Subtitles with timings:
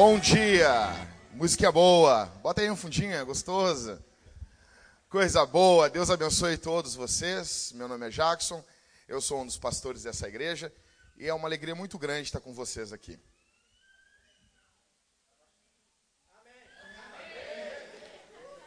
[0.00, 0.92] Bom dia!
[1.32, 2.26] Música boa.
[2.40, 4.00] Bota aí um fundinho, é gostosa.
[5.10, 5.90] Coisa boa.
[5.90, 7.72] Deus abençoe todos vocês.
[7.74, 8.64] Meu nome é Jackson.
[9.08, 10.72] Eu sou um dos pastores dessa igreja
[11.16, 13.18] e é uma alegria muito grande estar com vocês aqui.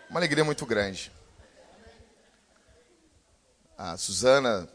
[0.10, 1.14] Uma alegria muito grande.
[3.78, 4.68] A Suzana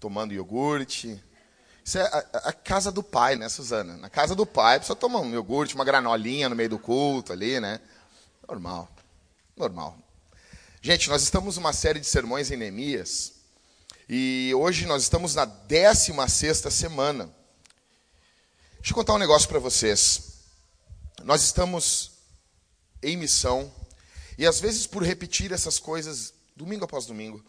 [0.00, 1.22] tomando iogurte,
[1.84, 2.18] isso é a,
[2.48, 3.96] a, casa do pai, né, Suzana?
[3.96, 7.32] Na casa do pai, a pessoa toma um iogurte, uma granolinha no meio do culto
[7.32, 7.80] ali, né?
[8.48, 8.88] Normal.
[9.56, 9.98] Normal.
[10.80, 13.32] Gente, nós estamos numa série de sermões em Neemias.
[14.08, 17.24] E hoje nós estamos na 16 semana.
[18.76, 20.40] Deixa eu contar um negócio para vocês.
[21.24, 22.12] Nós estamos
[23.02, 23.72] em missão.
[24.38, 27.44] E às vezes, por repetir essas coisas domingo após domingo,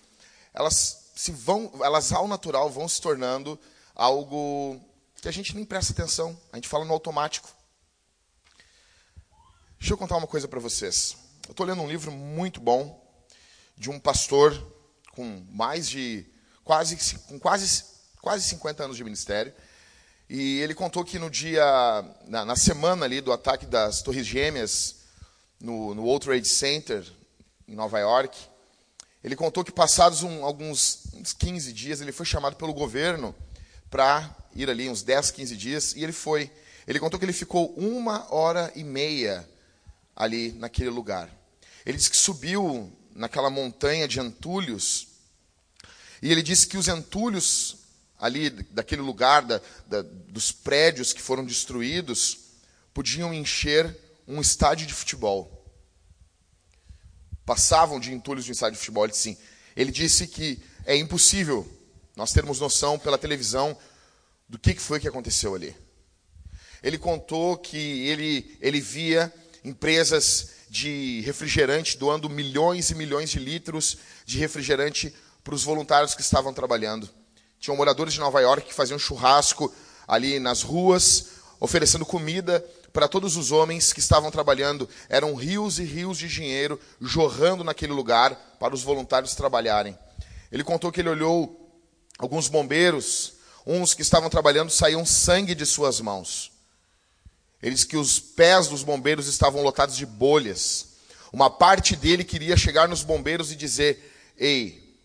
[0.53, 3.59] elas se vão, elas ao natural vão se tornando
[3.95, 4.79] algo
[5.21, 7.49] que a gente nem presta atenção, a gente fala no automático.
[9.79, 11.15] Deixa eu contar uma coisa para vocês.
[11.45, 13.01] Eu estou lendo um livro muito bom
[13.77, 14.53] de um pastor
[15.11, 16.25] com mais de
[16.63, 17.83] quase com quase
[18.21, 19.53] quase 50 anos de ministério.
[20.29, 21.63] E ele contou que no dia
[22.27, 24.95] na, na semana ali do ataque das Torres Gêmeas
[25.59, 27.05] no, no World Trade Center
[27.67, 28.37] em Nova York,
[29.23, 33.35] ele contou que passados um, alguns uns 15 dias ele foi chamado pelo governo
[33.93, 36.49] para ir ali uns 10, 15 dias, e ele foi.
[36.87, 39.47] Ele contou que ele ficou uma hora e meia
[40.15, 41.29] ali naquele lugar.
[41.85, 45.09] Ele disse que subiu naquela montanha de entulhos,
[46.23, 47.77] e ele disse que os entulhos
[48.17, 52.39] ali daquele lugar, da, da, dos prédios que foram destruídos,
[52.95, 53.95] podiam encher
[54.27, 55.71] um estádio de futebol.
[57.45, 59.03] Passavam de entulhos de um estádio de futebol.
[59.03, 59.37] Ele disse,
[59.75, 61.82] ele disse que é impossível
[62.15, 63.77] nós termos noção pela televisão
[64.47, 65.75] do que foi que aconteceu ali.
[66.81, 73.97] Ele contou que ele, ele via empresas de refrigerante doando milhões e milhões de litros
[74.25, 75.13] de refrigerante
[75.43, 77.09] para os voluntários que estavam trabalhando.
[77.59, 79.73] Tinham moradores de Nova York que faziam churrasco
[80.07, 81.27] ali nas ruas,
[81.59, 82.59] oferecendo comida
[82.91, 84.87] para todos os homens que estavam trabalhando.
[85.07, 89.97] Eram rios e rios de dinheiro jorrando naquele lugar para os voluntários trabalharem.
[90.51, 91.62] Ele contou que ele olhou
[92.23, 93.33] alguns bombeiros,
[93.67, 96.51] uns que estavam trabalhando, saíam sangue de suas mãos.
[97.61, 100.87] Ele disse que os pés dos bombeiros estavam lotados de bolhas.
[101.33, 104.97] Uma parte dele queria chegar nos bombeiros e dizer: Ei,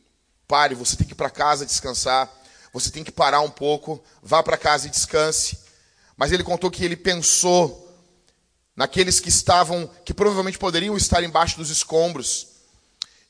[0.46, 2.32] pare, você tem que ir para casa descansar,
[2.72, 5.58] você tem que parar um pouco, vá para casa e descanse.
[6.16, 7.84] Mas ele contou que ele pensou
[8.76, 12.57] naqueles que estavam, que provavelmente poderiam estar embaixo dos escombros,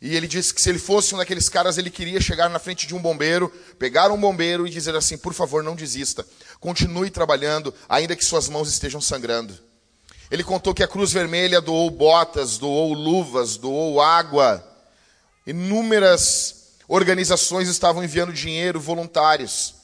[0.00, 2.86] e ele disse que se ele fosse um daqueles caras, ele queria chegar na frente
[2.86, 3.48] de um bombeiro,
[3.78, 6.25] pegar um bombeiro e dizer assim: por favor, não desista.
[6.60, 9.59] Continue trabalhando, ainda que suas mãos estejam sangrando.
[10.31, 14.64] Ele contou que a Cruz Vermelha doou botas, doou luvas, doou água.
[15.44, 19.75] Inúmeras organizações estavam enviando dinheiro, voluntários.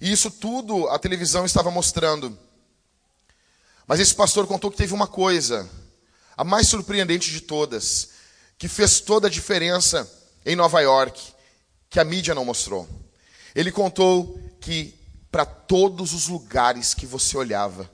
[0.00, 2.36] E isso tudo a televisão estava mostrando.
[3.86, 5.68] Mas esse pastor contou que teve uma coisa,
[6.36, 8.13] a mais surpreendente de todas
[8.64, 10.10] que fez toda a diferença
[10.42, 11.20] em Nova York,
[11.90, 12.88] que a mídia não mostrou.
[13.54, 14.94] Ele contou que
[15.30, 17.90] para todos os lugares que você olhava,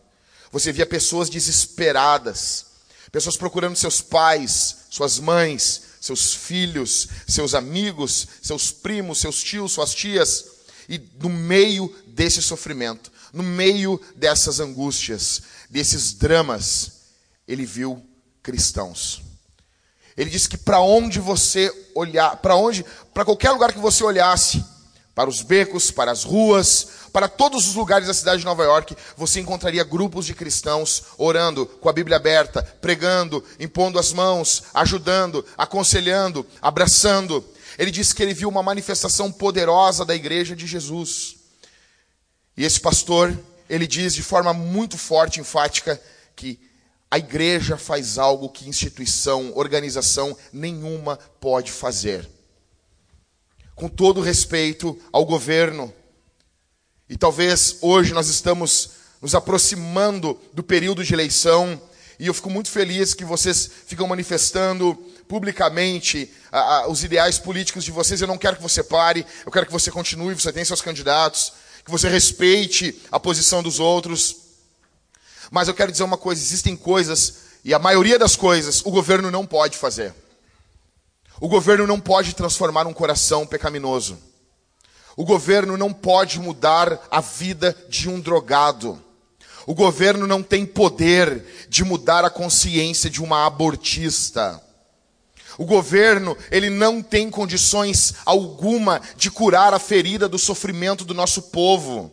[0.53, 2.67] você via pessoas desesperadas,
[3.11, 9.93] pessoas procurando seus pais, suas mães, seus filhos, seus amigos, seus primos, seus tios, suas
[9.93, 10.45] tias,
[10.89, 16.93] e no meio desse sofrimento, no meio dessas angústias, desses dramas,
[17.49, 18.01] ele viu
[18.41, 19.30] cristãos.
[20.21, 24.63] Ele disse que para onde você olhar, para onde, para qualquer lugar que você olhasse,
[25.15, 28.95] para os becos, para as ruas, para todos os lugares da cidade de Nova York,
[29.17, 35.43] você encontraria grupos de cristãos orando, com a Bíblia aberta, pregando, impondo as mãos, ajudando,
[35.57, 37.43] aconselhando, abraçando.
[37.79, 41.37] Ele disse que ele viu uma manifestação poderosa da igreja de Jesus.
[42.59, 43.34] E esse pastor,
[43.71, 45.99] ele diz de forma muito forte enfática
[46.37, 46.61] que
[47.10, 52.28] a igreja faz algo que instituição, organização nenhuma pode fazer.
[53.74, 55.92] Com todo respeito ao governo,
[57.09, 58.91] e talvez hoje nós estamos
[59.21, 61.80] nos aproximando do período de eleição,
[62.16, 64.95] e eu fico muito feliz que vocês ficam manifestando
[65.27, 68.21] publicamente a, a, os ideais políticos de vocês.
[68.21, 71.54] Eu não quero que você pare, eu quero que você continue, você tem seus candidatos,
[71.84, 74.40] que você respeite a posição dos outros.
[75.51, 79.31] Mas eu quero dizer uma coisa: existem coisas, e a maioria das coisas, o governo
[79.31, 80.15] não pode fazer.
[81.41, 84.19] O governo não pode transformar um coração pecaminoso.
[85.17, 89.03] O governo não pode mudar a vida de um drogado.
[89.67, 94.63] O governo não tem poder de mudar a consciência de uma abortista.
[95.59, 101.43] O governo, ele não tem condições alguma de curar a ferida do sofrimento do nosso
[101.43, 102.11] povo.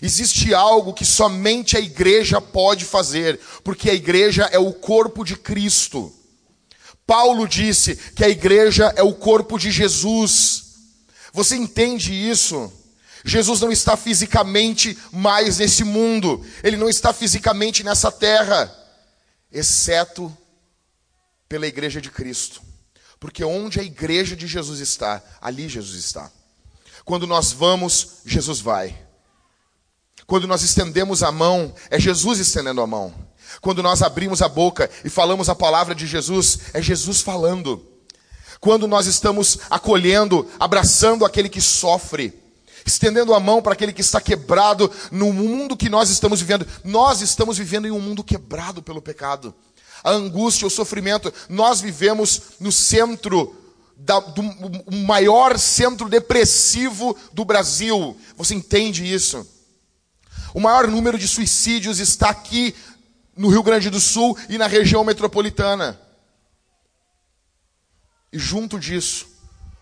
[0.00, 5.36] Existe algo que somente a igreja pode fazer, porque a igreja é o corpo de
[5.36, 6.12] Cristo.
[7.06, 10.64] Paulo disse que a igreja é o corpo de Jesus.
[11.32, 12.72] Você entende isso?
[13.24, 18.72] Jesus não está fisicamente mais nesse mundo, ele não está fisicamente nessa terra,
[19.50, 20.34] exceto
[21.48, 22.62] pela igreja de Cristo.
[23.18, 26.30] Porque onde a igreja de Jesus está, ali Jesus está.
[27.04, 29.07] Quando nós vamos, Jesus vai.
[30.28, 33.14] Quando nós estendemos a mão, é Jesus estendendo a mão.
[33.62, 37.82] Quando nós abrimos a boca e falamos a palavra de Jesus, é Jesus falando.
[38.60, 42.38] Quando nós estamos acolhendo, abraçando aquele que sofre,
[42.84, 46.66] estendendo a mão para aquele que está quebrado no mundo que nós estamos vivendo.
[46.84, 49.54] Nós estamos vivendo em um mundo quebrado pelo pecado.
[50.04, 53.56] A angústia, o sofrimento, nós vivemos no centro
[53.96, 54.42] da, do
[55.06, 58.14] maior centro depressivo do Brasil.
[58.36, 59.56] Você entende isso?
[60.58, 62.74] O maior número de suicídios está aqui
[63.36, 65.96] no Rio Grande do Sul e na região metropolitana.
[68.32, 69.28] E junto disso,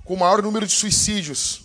[0.04, 1.62] com o maior número de suicídios,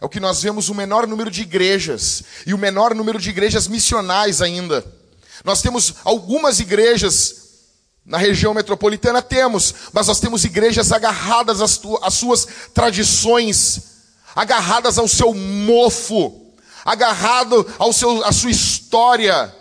[0.00, 3.28] é o que nós vemos o menor número de igrejas e o menor número de
[3.28, 4.86] igrejas missionais ainda.
[5.44, 7.42] Nós temos algumas igrejas
[8.06, 13.82] na região metropolitana, temos, mas nós temos igrejas agarradas às, às suas tradições,
[14.32, 16.41] agarradas ao seu mofo,
[16.84, 19.54] agarrado ao seu, à sua história.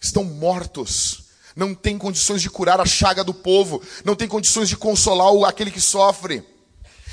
[0.00, 1.24] Estão mortos,
[1.54, 5.70] não têm condições de curar a chaga do povo, não têm condições de consolar aquele
[5.70, 6.44] que sofre.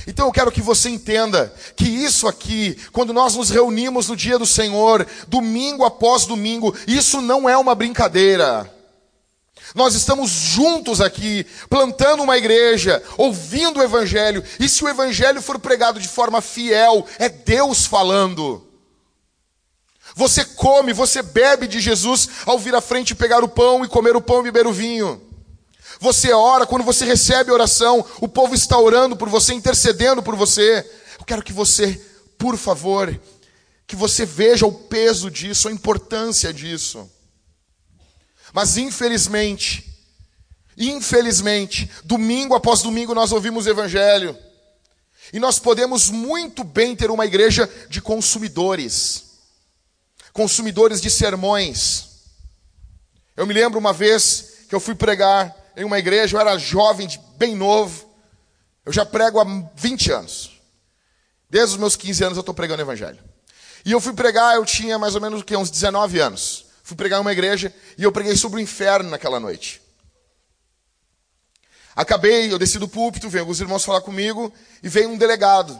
[0.08, 4.40] Então eu quero que você entenda que isso aqui, quando nós nos reunimos no dia
[4.40, 8.79] do Senhor, domingo após domingo, isso não é uma brincadeira.
[9.76, 15.60] Nós estamos juntos aqui, plantando uma igreja, ouvindo o Evangelho, e se o Evangelho for
[15.60, 18.66] pregado de forma fiel, é Deus falando.
[20.16, 24.16] Você come, você bebe de Jesus ao vir à frente pegar o pão e comer
[24.16, 25.22] o pão e beber o vinho.
[26.00, 30.36] Você ora, quando você recebe a oração, o povo está orando por você, intercedendo por
[30.36, 30.90] você.
[31.20, 32.02] Eu quero que você,
[32.38, 33.18] por favor,
[33.86, 37.10] que você veja o peso disso, a importância disso.
[38.54, 39.86] Mas infelizmente,
[40.78, 44.38] infelizmente, domingo após domingo nós ouvimos o evangelho.
[45.32, 49.26] E nós podemos muito bem ter uma igreja de consumidores.
[50.34, 52.08] Consumidores de sermões.
[53.38, 57.08] Eu me lembro uma vez que eu fui pregar em uma igreja, eu era jovem,
[57.38, 58.10] bem novo.
[58.86, 59.46] Eu já prego há
[59.76, 60.60] 20 anos.
[61.50, 63.20] Desde os meus 15 anos eu estou pregando o evangelho.
[63.86, 66.66] E eu fui pregar, eu tinha mais ou menos uns 19 anos.
[66.90, 69.80] Fui pregar em uma igreja e eu preguei sobre o inferno naquela noite.
[71.96, 74.52] Acabei, eu desci do púlpito, veio alguns irmãos falar comigo
[74.82, 75.80] e veio um delegado.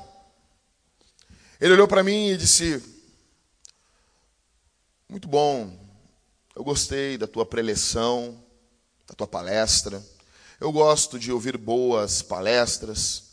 [1.60, 2.80] Ele olhou para mim e disse:
[5.10, 5.76] Muito bom,
[6.56, 8.40] eu gostei da tua preleção,
[9.08, 10.06] da tua palestra.
[10.60, 13.32] Eu gosto de ouvir boas palestras.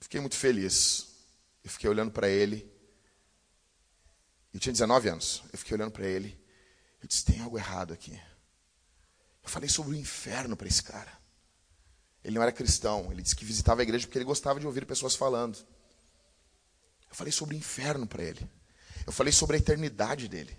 [0.00, 1.06] Fiquei muito feliz.
[1.64, 2.70] Eu fiquei olhando para ele.
[4.52, 5.42] Eu tinha 19 anos.
[5.50, 6.43] Eu fiquei olhando para ele.
[7.04, 8.18] Eu disse: tem algo errado aqui.
[9.42, 11.12] Eu falei sobre o inferno para esse cara.
[12.24, 13.12] Ele não era cristão.
[13.12, 15.58] Ele disse que visitava a igreja porque ele gostava de ouvir pessoas falando.
[17.10, 18.50] Eu falei sobre o inferno para ele.
[19.06, 20.58] Eu falei sobre a eternidade dele.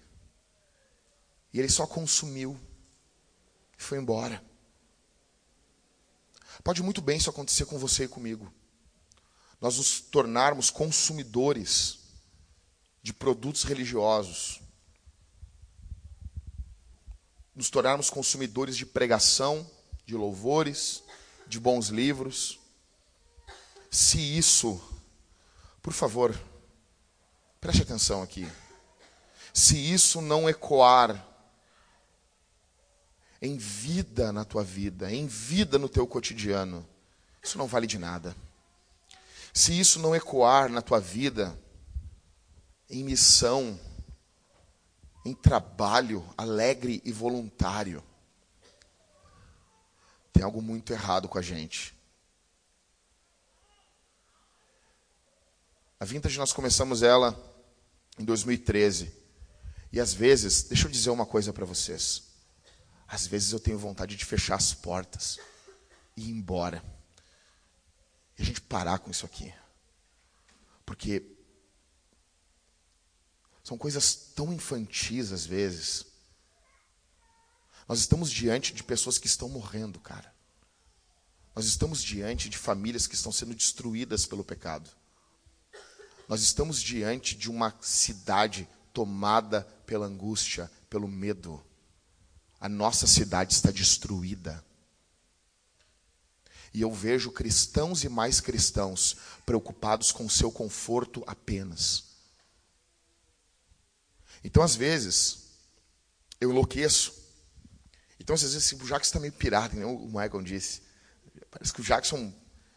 [1.51, 2.59] E ele só consumiu
[3.75, 4.43] e foi embora.
[6.63, 8.53] Pode muito bem isso acontecer com você e comigo.
[9.59, 12.01] Nós nos tornarmos consumidores
[13.01, 14.61] de produtos religiosos.
[17.55, 19.69] Nos tornarmos consumidores de pregação,
[20.05, 21.03] de louvores,
[21.47, 22.59] de bons livros.
[23.89, 24.81] Se isso,
[25.81, 26.37] por favor,
[27.61, 28.45] preste atenção aqui.
[29.53, 31.25] Se isso não ecoar
[33.41, 36.85] em vida na tua vida, em vida no teu cotidiano,
[37.41, 38.35] isso não vale de nada.
[39.53, 41.57] Se isso não ecoar na tua vida,
[42.89, 43.79] em missão,
[45.25, 48.03] em trabalho alegre e voluntário,
[50.31, 51.95] tem algo muito errado com a gente.
[55.99, 57.35] A Vintage nós começamos ela
[58.19, 59.11] em 2013.
[59.91, 62.23] E às vezes, deixa eu dizer uma coisa para vocês.
[63.07, 65.39] Às vezes eu tenho vontade de fechar as portas
[66.15, 66.83] e ir embora.
[68.37, 69.53] E a gente parar com isso aqui.
[70.85, 71.34] Porque
[73.65, 76.05] São coisas tão infantis às vezes.
[77.89, 80.31] Nós estamos diante de pessoas que estão morrendo, cara.
[81.55, 84.87] Nós estamos diante de famílias que estão sendo destruídas pelo pecado.
[86.29, 91.59] Nós estamos diante de uma cidade tomada pela angústia, pelo medo.
[92.59, 94.63] A nossa cidade está destruída.
[96.71, 102.04] E eu vejo cristãos e mais cristãos preocupados com o seu conforto apenas.
[104.45, 105.47] Então, às vezes,
[106.39, 107.11] eu enlouqueço.
[108.19, 110.83] Então, às vezes, o Jackson está meio pirado, como o Michael disse.
[111.49, 112.31] Parece que o Jackson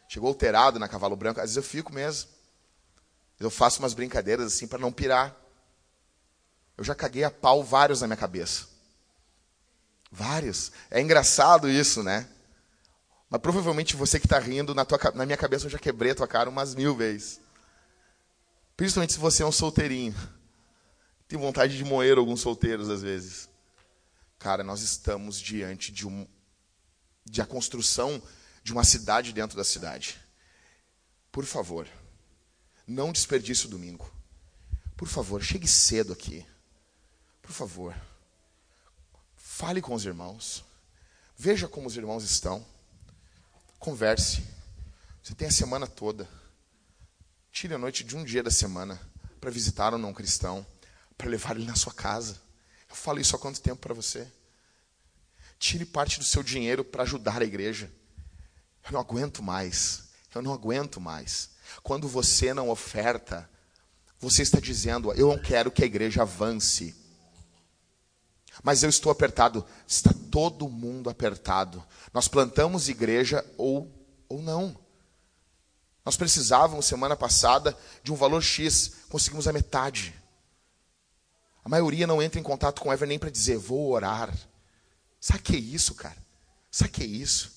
[0.08, 1.40] chegou alterado na Cavalo Branco.
[1.40, 2.30] Às vezes eu fico mesmo.
[3.38, 5.37] Eu faço umas brincadeiras assim para não pirar.
[6.75, 8.66] Eu já caguei a pau vários na minha cabeça.
[10.10, 10.72] Vários.
[10.90, 12.26] É engraçado isso, né?
[13.28, 16.14] Mas provavelmente você que está rindo, na, tua, na minha cabeça eu já quebrei a
[16.14, 17.42] tua cara umas mil vezes.
[18.75, 20.16] Principalmente se você é um solteirinho.
[21.28, 23.50] Tem vontade de moer alguns solteiros às vezes.
[24.38, 26.26] Cara, nós estamos diante de, um,
[27.25, 28.20] de a construção
[28.62, 30.18] de uma cidade dentro da cidade.
[31.30, 31.87] Por favor,
[32.87, 34.11] não desperdice o domingo.
[34.97, 36.47] Por favor, chegue cedo aqui.
[37.42, 37.94] Por favor,
[39.37, 40.64] fale com os irmãos.
[41.37, 42.64] Veja como os irmãos estão.
[43.78, 44.42] Converse.
[45.23, 46.28] Você tem a semana toda.
[47.52, 48.99] Tire a noite de um dia da semana
[49.40, 50.66] para visitar um não cristão,
[51.18, 52.40] para levar ele na sua casa.
[52.88, 54.26] Eu falo isso há quanto tempo para você?
[55.58, 57.92] Tire parte do seu dinheiro para ajudar a igreja.
[58.87, 60.04] Eu não aguento mais.
[60.32, 61.50] Eu não aguento mais.
[61.82, 63.50] Quando você não oferta,
[64.20, 66.94] você está dizendo: Eu não quero que a igreja avance.
[68.62, 69.66] Mas eu estou apertado.
[69.87, 71.84] Está todo mundo apertado.
[72.14, 73.92] Nós plantamos igreja ou,
[74.28, 74.78] ou não.
[76.04, 78.92] Nós precisávamos, semana passada, de um valor X.
[79.08, 80.17] Conseguimos a metade.
[81.68, 84.34] A maioria não entra em contato com o Ever nem para dizer, vou orar.
[85.20, 86.16] Sabe que é isso, cara?
[86.70, 87.52] Sabe que é isso?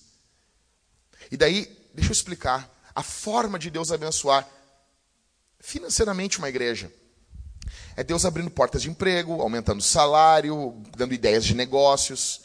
[1.31, 4.45] E daí, deixa eu explicar a forma de Deus abençoar
[5.61, 6.91] financeiramente uma igreja.
[7.95, 12.41] É Deus abrindo portas de emprego, aumentando salário, dando ideias de negócios.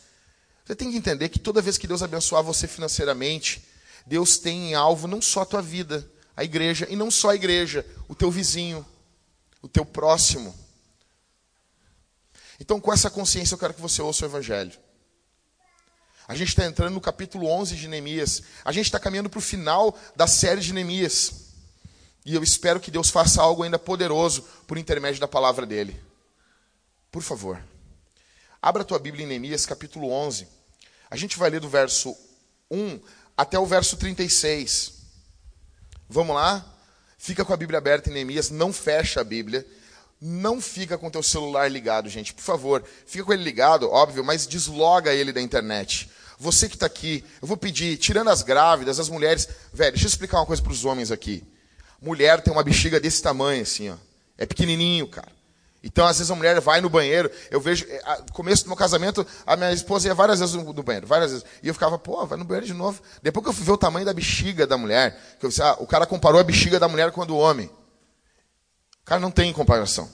[0.64, 3.66] Você tem que entender que toda vez que Deus abençoar você financeiramente,
[4.06, 7.34] Deus tem em alvo não só a tua vida, a igreja, e não só a
[7.34, 8.86] igreja, o teu vizinho,
[9.60, 10.65] o teu próximo.
[12.60, 14.72] Então, com essa consciência, eu quero que você ouça o Evangelho.
[16.28, 18.42] A gente está entrando no capítulo 11 de Neemias.
[18.64, 21.46] A gente está caminhando para o final da série de Neemias.
[22.24, 26.00] E eu espero que Deus faça algo ainda poderoso por intermédio da palavra dele.
[27.12, 27.62] Por favor,
[28.60, 30.48] abra a tua Bíblia em Neemias, capítulo 11.
[31.08, 32.16] A gente vai ler do verso
[32.68, 33.00] 1
[33.36, 34.94] até o verso 36.
[36.08, 36.64] Vamos lá?
[37.16, 39.64] Fica com a Bíblia aberta em Neemias, não fecha a Bíblia.
[40.20, 42.84] Não fica com teu celular ligado, gente, por favor.
[43.06, 46.10] Fica com ele ligado, óbvio, mas desloga ele da internet.
[46.38, 49.48] Você que está aqui, eu vou pedir, tirando as grávidas, as mulheres.
[49.72, 51.44] Velho, deixa eu explicar uma coisa para os homens aqui.
[52.00, 53.96] Mulher tem uma bexiga desse tamanho, assim, ó.
[54.38, 55.36] É pequenininho, cara.
[55.82, 57.30] Então, às vezes, a mulher vai no banheiro.
[57.50, 60.82] Eu vejo, é, no começo do meu casamento, a minha esposa ia várias vezes no
[60.82, 61.46] banheiro, várias vezes.
[61.62, 63.00] E eu ficava, pô, vai no banheiro de novo.
[63.22, 65.76] Depois que eu fui ver o tamanho da bexiga da mulher, que eu disse, ah,
[65.78, 67.70] o cara comparou a bexiga da mulher com a do homem.
[69.06, 70.10] Cara não tem comparação.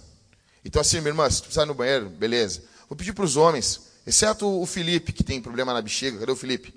[0.63, 2.63] Então, assim, minha irmã, se tu precisar ir no banheiro, beleza.
[2.89, 6.19] Vou pedir para os homens, exceto o Felipe, que tem problema na bexiga.
[6.19, 6.75] Cadê o Felipe?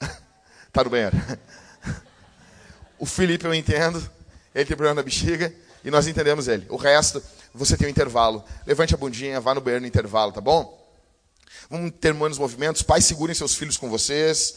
[0.72, 1.16] tá no banheiro.
[3.00, 3.98] o Felipe eu entendo,
[4.54, 5.52] ele tem problema na bexiga
[5.84, 6.66] e nós entendemos ele.
[6.68, 7.20] O resto,
[7.52, 8.44] você tem um intervalo.
[8.64, 10.80] Levante a bundinha, vá no banheiro no intervalo, tá bom?
[11.68, 12.82] Vamos terminando os movimentos.
[12.82, 14.54] Pais, segurem seus filhos com vocês.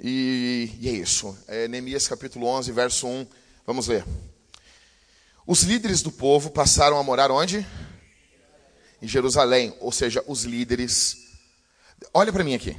[0.00, 1.38] E, e é isso.
[1.46, 3.26] É Neemias capítulo 11, verso 1.
[3.64, 4.04] Vamos ler.
[5.50, 7.66] Os líderes do povo passaram a morar onde?
[9.02, 11.16] Em Jerusalém, ou seja, os líderes.
[12.14, 12.76] Olha para mim aqui.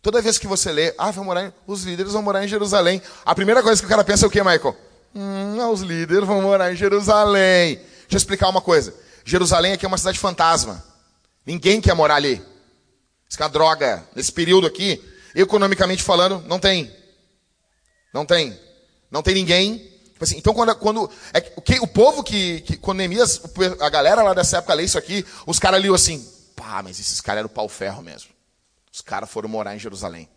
[0.00, 1.52] Toda vez que você lê, ah, vão morar, em...
[1.66, 3.02] os líderes vão morar em Jerusalém.
[3.24, 4.76] A primeira coisa que o cara pensa é o que, Michael?
[5.12, 7.74] Hum, os líderes vão morar em Jerusalém.
[7.74, 8.94] Deixa eu explicar uma coisa.
[9.24, 10.84] Jerusalém aqui é uma cidade fantasma.
[11.44, 12.40] Ninguém quer morar ali.
[13.28, 14.06] Isso é uma droga.
[14.14, 16.94] Nesse período aqui, economicamente falando, não tem.
[18.14, 18.56] Não tem.
[19.10, 22.98] Não tem ninguém assim, então, quando, quando é, o, que, o povo que, que, quando
[22.98, 23.40] Neemias,
[23.80, 27.20] a galera lá dessa época lê isso aqui, os caras liam assim, pá, mas esses
[27.20, 28.30] caras eram pau ferro mesmo.
[28.92, 30.28] Os caras foram morar em Jerusalém.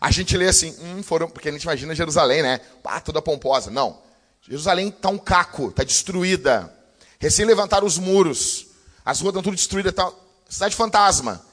[0.00, 2.60] A gente lê assim, hum, foram, porque a gente imagina Jerusalém, né?
[2.82, 3.70] Pá, toda pomposa.
[3.70, 3.98] Não.
[4.42, 6.72] Jerusalém está um caco, está destruída.
[7.18, 8.66] Recém levantaram os muros.
[9.04, 9.94] As ruas estão tudo destruídas.
[9.94, 10.10] Tá,
[10.48, 11.44] cidade fantasma.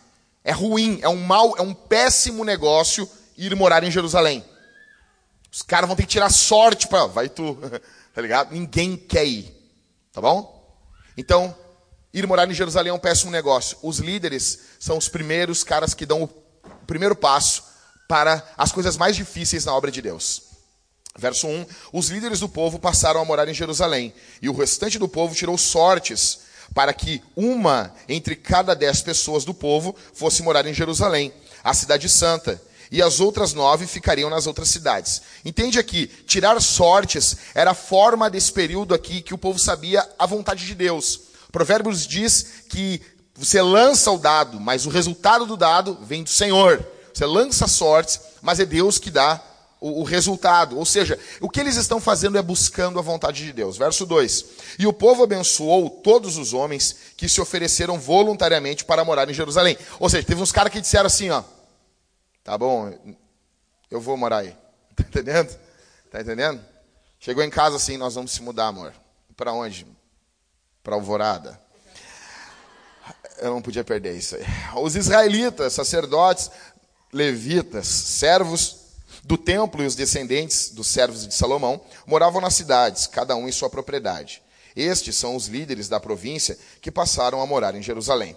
[0.44, 4.44] É ruim, é um mal, é um péssimo negócio ir morar em Jerusalém.
[5.54, 7.06] Os caras vão ter que tirar sorte para.
[7.06, 7.56] Vai tu,
[8.12, 8.52] tá ligado?
[8.52, 9.56] Ninguém quer ir.
[10.12, 10.52] Tá bom?
[11.16, 11.56] Então,
[12.12, 13.78] ir morar em Jerusalém é um péssimo negócio.
[13.84, 16.28] Os líderes são os primeiros caras que dão o
[16.88, 17.66] primeiro passo
[18.08, 20.42] para as coisas mais difíceis na obra de Deus.
[21.16, 25.08] Verso 1: Os líderes do povo passaram a morar em Jerusalém, e o restante do
[25.08, 26.40] povo tirou sortes
[26.74, 31.32] para que uma entre cada dez pessoas do povo fosse morar em Jerusalém,
[31.64, 32.60] a cidade santa,
[32.94, 35.24] e as outras nove ficariam nas outras cidades.
[35.44, 40.28] Entende aqui, tirar sortes era a forma desse período aqui que o povo sabia a
[40.28, 41.22] vontade de Deus.
[41.52, 43.02] Provérbios diz que
[43.34, 46.86] você lança o dado, mas o resultado do dado vem do Senhor.
[47.12, 49.42] Você lança sortes, mas é Deus que dá
[49.82, 50.78] o, o, resultado.
[50.78, 53.76] Ou seja, o que eles estão fazendo é buscando a vontade de Deus.
[53.76, 54.46] Verso 2:
[54.78, 59.76] E o povo abençoou todos os homens que se ofereceram voluntariamente para morar em Jerusalém.
[60.00, 61.42] Ou seja, teve uns caras que disseram assim: ó,
[62.44, 62.94] tá bom,
[63.90, 64.56] eu vou morar aí.
[64.96, 65.60] Tá entendendo?
[66.12, 66.64] Tá entendendo?
[67.20, 68.94] Chegou em casa assim: nós vamos se mudar, amor.
[69.36, 69.88] Para onde?
[70.84, 71.60] Para Alvorada.
[73.40, 74.44] Eu não podia perder isso aí.
[74.76, 76.52] Os israelitas, sacerdotes,
[77.12, 78.84] levitas, servos
[79.24, 83.52] do templo e os descendentes dos servos de Salomão moravam nas cidades, cada um em
[83.52, 84.44] sua propriedade.
[84.76, 88.36] Estes são os líderes da província que passaram a morar em Jerusalém.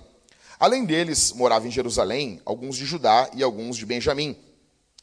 [0.58, 4.36] Além deles, moravam em Jerusalém alguns de Judá e alguns de Benjamim.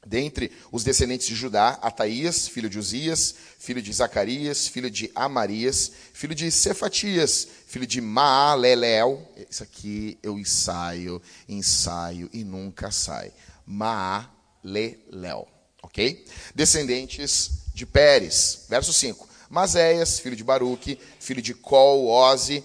[0.06, 5.92] Dentre os descendentes de Judá, Ataías, filho de Uzias, filho de Zacarias, filho de Amarias,
[6.12, 9.32] filho de Cefatias, filho de Maalelel.
[9.50, 13.32] Isso aqui eu ensaio, ensaio e nunca sai.
[13.66, 15.48] Maalelel
[15.84, 16.26] ok?
[16.56, 19.30] Descendentes de Pérez, verso 5.
[19.50, 22.64] Maséias, filho de Baruque, filho de Col, Oze,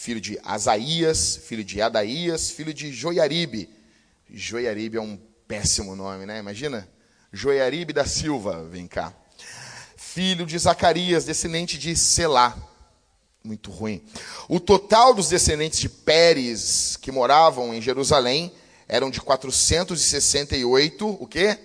[0.00, 3.68] filho de Asaías, filho de Adaías, filho de Joiaribe.
[4.30, 6.38] Joiaribe é um péssimo nome, né?
[6.38, 6.88] Imagina?
[7.30, 9.12] Joiaribe da Silva, vem cá.
[9.98, 12.56] Filho de Zacarias, descendente de Selá.
[13.44, 14.02] Muito ruim.
[14.48, 18.50] O total dos descendentes de Pérez que moravam em Jerusalém
[18.88, 21.58] eram de 468, o quê?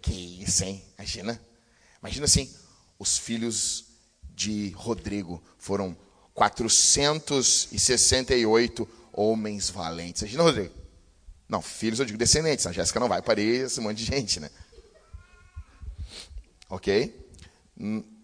[0.00, 0.82] Que isso, hein?
[0.96, 1.38] Imagina.
[2.00, 2.50] Imagina assim,
[2.98, 3.84] os filhos
[4.34, 5.94] de Rodrigo foram
[6.38, 10.22] 468 homens valentes.
[10.22, 10.72] Imagina, Rodrigo.
[11.48, 12.64] Não, filhos eu digo descendentes.
[12.66, 14.48] A Jéssica não vai parir esse monte de gente, né?
[16.70, 17.12] Ok?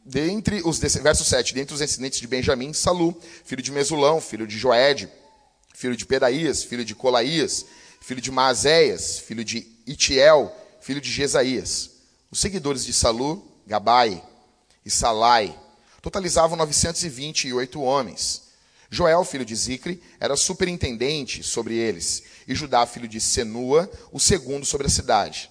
[0.05, 4.57] Dentre os verso 7, dentre os descendentes de Benjamim, Salu, filho de Mesulão, filho de
[4.59, 5.09] Joed,
[5.74, 7.66] filho de Pedaías, filho de Colaías,
[8.00, 11.90] filho de Maazéias, filho de Itiel, filho de Jesaías.
[12.31, 14.22] Os seguidores de Salu, Gabai
[14.85, 15.59] e Salai
[16.05, 18.43] totalizavam 928 homens.
[18.90, 24.67] Joel, filho de Zicre, era superintendente sobre eles, e Judá, filho de Senua, o segundo
[24.67, 25.51] sobre a cidade.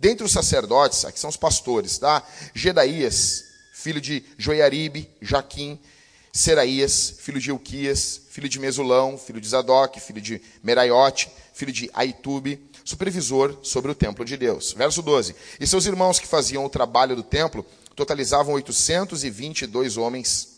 [0.00, 2.26] Dentre os sacerdotes, aqui são os pastores, tá?
[2.54, 5.78] Gedaías, filho de Joiaribe, Jaquim,
[6.32, 11.90] Seraías, filho de Euquias, filho de Mesulão, filho de Zadok, filho de Meraiote, filho de
[11.92, 14.72] Aitube, supervisor sobre o templo de Deus.
[14.72, 15.36] Verso 12.
[15.60, 20.48] E seus irmãos que faziam o trabalho do templo totalizavam 822 homens.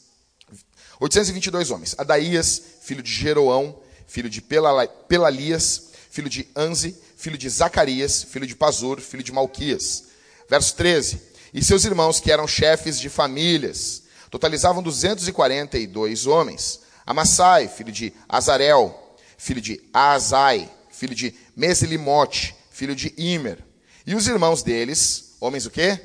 [1.00, 1.94] 822 homens.
[1.98, 8.54] Adaías, filho de Jeroão, filho de Pelalias, filho de Anze, filho de Zacarias, filho de
[8.54, 10.04] Pazur, filho de Malquias.
[10.48, 11.20] Verso 13.
[11.52, 16.80] E seus irmãos que eram chefes de famílias totalizavam 242 homens.
[17.06, 23.58] Amassai, filho de Azarel, filho de Azai, filho de Mesilimote, filho de Imer.
[24.06, 26.00] E os irmãos deles, homens o quê?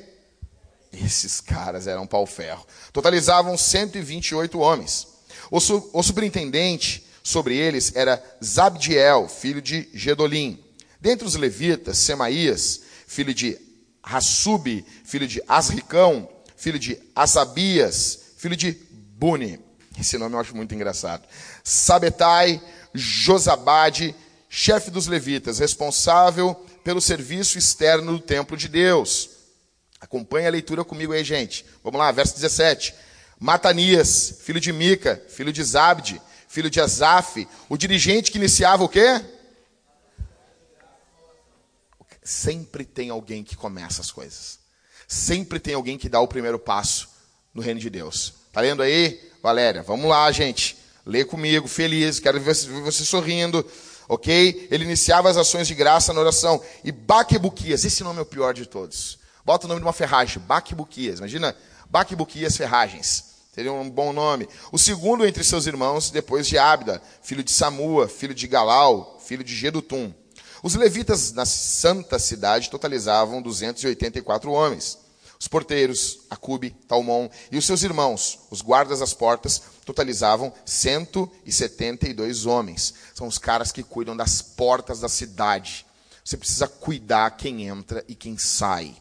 [0.92, 2.66] Esses caras eram pau-ferro.
[2.92, 5.06] Totalizavam 128 homens.
[5.50, 10.62] O, su o superintendente sobre eles era Zabdiel, filho de Gedolim.
[11.00, 13.58] Dentre os levitas, Semaías, filho de
[14.02, 18.72] Hassub, filho de Asricão, filho de Asabias, filho de
[19.16, 19.58] Buni.
[19.98, 21.26] Esse nome eu acho muito engraçado.
[21.62, 22.60] Sabetai,
[22.94, 24.14] Josabade,
[24.48, 29.39] chefe dos levitas, responsável pelo serviço externo do templo de Deus.
[30.00, 31.64] Acompanhe a leitura comigo aí, gente.
[31.84, 32.94] Vamos lá, verso 17.
[33.38, 38.88] Matanias, filho de Mica, filho de Zabde, filho de Azaf, o dirigente que iniciava o
[38.88, 39.20] quê?
[42.22, 44.58] Sempre tem alguém que começa as coisas.
[45.06, 47.08] Sempre tem alguém que dá o primeiro passo
[47.52, 48.34] no reino de Deus.
[48.52, 49.82] Tá lendo aí, Valéria?
[49.82, 50.76] Vamos lá, gente.
[51.04, 52.20] Lê comigo, feliz.
[52.20, 53.64] Quero ver você sorrindo
[54.10, 54.66] ok?
[54.72, 56.60] Ele iniciava as ações de graça na oração.
[56.82, 59.19] E Baquebuquias, esse nome é o pior de todos.
[59.44, 61.18] Bota o nome de uma ferragem, Baquebuquias.
[61.18, 61.56] Imagina,
[61.88, 63.30] Baquebuquias Ferragens.
[63.52, 64.48] Seria um bom nome.
[64.70, 69.42] O segundo entre seus irmãos, depois de Abda, filho de Samua, filho de Galau, filho
[69.42, 70.14] de Gedutum.
[70.62, 74.98] Os levitas na santa cidade totalizavam 284 homens.
[75.38, 82.92] Os porteiros, Acube, Talmon e os seus irmãos, os guardas das portas, totalizavam 172 homens.
[83.14, 85.86] São os caras que cuidam das portas da cidade.
[86.22, 88.94] Você precisa cuidar quem entra e quem sai.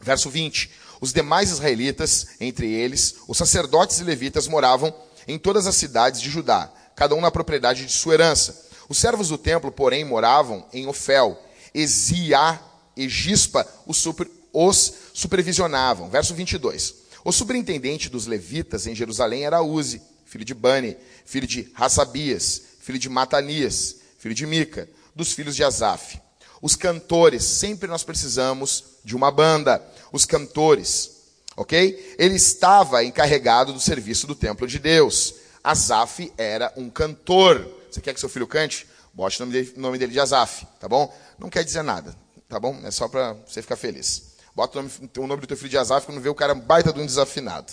[0.00, 0.70] Verso 20.
[1.00, 4.94] Os demais israelitas, entre eles, os sacerdotes e levitas, moravam
[5.26, 8.66] em todas as cidades de Judá, cada um na propriedade de sua herança.
[8.88, 11.38] Os servos do templo, porém, moravam em Ofel.
[11.74, 12.60] Eziá
[12.96, 16.08] e Gispa os super, os supervisionavam.
[16.08, 16.94] Verso 22.
[17.24, 22.98] O superintendente dos levitas em Jerusalém era Uzi, filho de Bani, filho de Hassabias, filho
[22.98, 26.18] de Matanias, filho de Mica, dos filhos de Asaf.
[26.60, 29.82] Os cantores, sempre nós precisamos de uma banda.
[30.12, 31.10] Os cantores,
[31.56, 32.14] ok?
[32.18, 35.34] Ele estava encarregado do serviço do templo de Deus.
[35.64, 37.66] Asaf era um cantor.
[37.90, 38.86] Você quer que seu filho cante?
[39.14, 41.12] Bote o nome dele, nome dele de Asaf, tá bom?
[41.38, 42.14] Não quer dizer nada,
[42.48, 42.78] tá bom?
[42.84, 44.34] É só para você ficar feliz.
[44.54, 46.92] Bota o nome, o nome do teu filho de Asaf quando vê o cara baita
[46.92, 47.72] de um desafinado.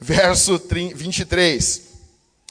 [0.00, 0.60] Verso
[0.94, 1.82] 23.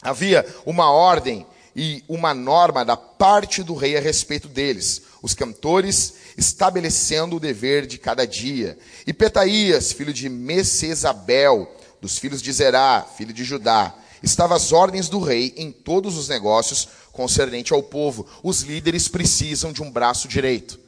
[0.01, 6.13] Havia uma ordem e uma norma da parte do rei a respeito deles, os cantores
[6.37, 8.77] estabelecendo o dever de cada dia.
[9.05, 15.09] E Petaías, filho de Messesabel, dos filhos de Zerá, filho de Judá, estava às ordens
[15.09, 18.25] do rei em todos os negócios concernente ao povo.
[18.41, 20.79] Os líderes precisam de um braço direito.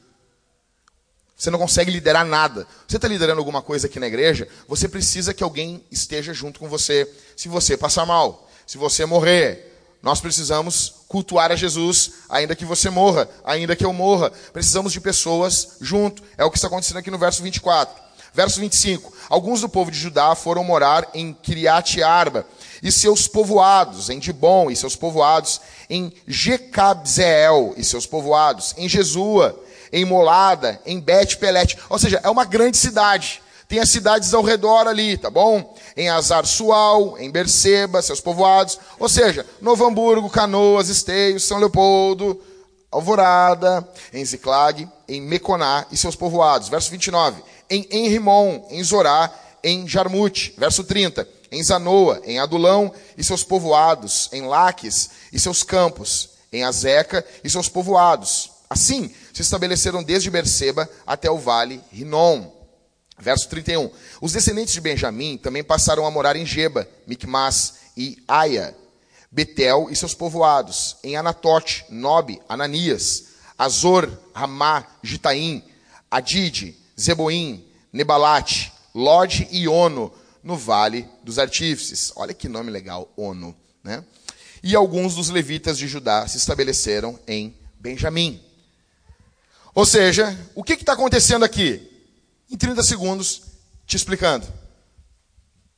[1.36, 2.66] Você não consegue liderar nada.
[2.88, 6.68] Você está liderando alguma coisa aqui na igreja, você precisa que alguém esteja junto com
[6.68, 7.10] você.
[7.36, 12.90] Se você passar mal, se você morrer, nós precisamos cultuar a Jesus, ainda que você
[12.90, 14.32] morra, ainda que eu morra.
[14.52, 16.24] Precisamos de pessoas junto.
[16.36, 18.02] É o que está acontecendo aqui no verso 24.
[18.32, 19.12] Verso 25.
[19.28, 22.44] Alguns do povo de Judá foram morar em Kiriat Arba
[22.82, 29.56] e seus povoados, em Dibon e seus povoados, em Jecabzeel e seus povoados, em Jesua,
[29.92, 31.78] em Molada, em Bet Pelete.
[31.88, 33.40] Ou seja, é uma grande cidade.
[33.68, 35.74] Tem as cidades ao redor ali, tá bom?
[35.96, 38.78] Em Azar Sual, em Berseba, seus povoados.
[38.98, 42.40] Ou seja, Novo Hamburgo, Canoas, Esteios, São Leopoldo,
[42.90, 46.68] Alvorada, em Ziclag, em Meconá e seus povoados.
[46.68, 47.42] Verso 29.
[47.68, 50.54] Em Enrimon, em Zorá, em Jarmute.
[50.56, 51.26] Verso 30.
[51.50, 54.28] Em Zanoa, em Adulão e seus povoados.
[54.32, 56.30] Em Laques e seus campos.
[56.52, 58.50] Em Azeca e seus povoados.
[58.70, 62.53] Assim, se estabeleceram desde Berseba até o vale Rinom.
[63.24, 63.90] Verso 31.
[64.20, 68.76] Os descendentes de Benjamim também passaram a morar em Geba, Micmas e Aia,
[69.32, 75.64] Betel e seus povoados, em Anatote, Nobe, Ananias, Azor, Ramá, Gitaim,
[76.10, 82.12] Adide, Zeboim, Nebalate, Lode e Ono, no Vale dos Artífices.
[82.16, 83.56] Olha que nome legal, Ono.
[83.82, 84.04] Né?
[84.62, 88.38] E alguns dos levitas de Judá se estabeleceram em Benjamim.
[89.74, 91.93] Ou seja, o que está acontecendo aqui?
[92.54, 93.42] Em 30 segundos,
[93.84, 94.46] te explicando.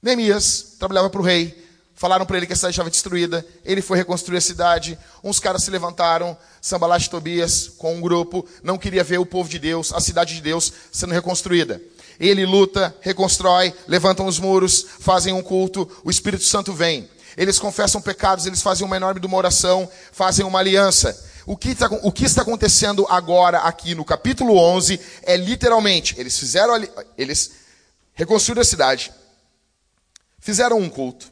[0.03, 3.97] Neemias trabalhava para o rei, falaram para ele que a cidade estava destruída, ele foi
[3.97, 9.03] reconstruir a cidade, uns caras se levantaram, Sambalat e Tobias, com um grupo, não queria
[9.03, 11.81] ver o povo de Deus, a cidade de Deus sendo reconstruída.
[12.21, 17.09] Ele luta, reconstrói, levantam os muros, fazem um culto, o Espírito Santo vem.
[17.39, 21.25] Eles confessam pecados, eles fazem uma enorme uma oração, fazem uma aliança.
[21.47, 26.37] O que, está, o que está acontecendo agora aqui no capítulo 11 é literalmente, eles
[26.37, 26.75] fizeram,
[27.17, 27.53] eles
[28.15, 29.13] reconstruíram a cidade,
[30.41, 31.31] fizeram um culto,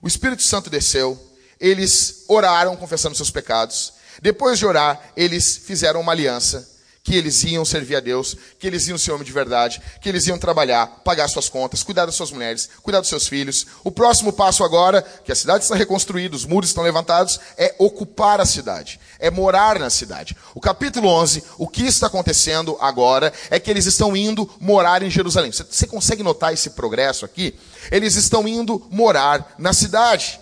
[0.00, 1.20] o Espírito Santo desceu,
[1.60, 6.71] eles oraram confessando seus pecados, depois de orar, eles fizeram uma aliança,
[7.04, 10.26] que eles iam servir a Deus, que eles iam ser homem de verdade, que eles
[10.28, 13.66] iam trabalhar, pagar suas contas, cuidar das suas mulheres, cuidar dos seus filhos.
[13.82, 18.40] O próximo passo agora, que a cidade está reconstruída, os muros estão levantados, é ocupar
[18.40, 20.36] a cidade, é morar na cidade.
[20.54, 25.10] O capítulo 11, o que está acontecendo agora é que eles estão indo morar em
[25.10, 25.50] Jerusalém.
[25.50, 27.58] Você, você consegue notar esse progresso aqui?
[27.90, 30.38] Eles estão indo morar na cidade.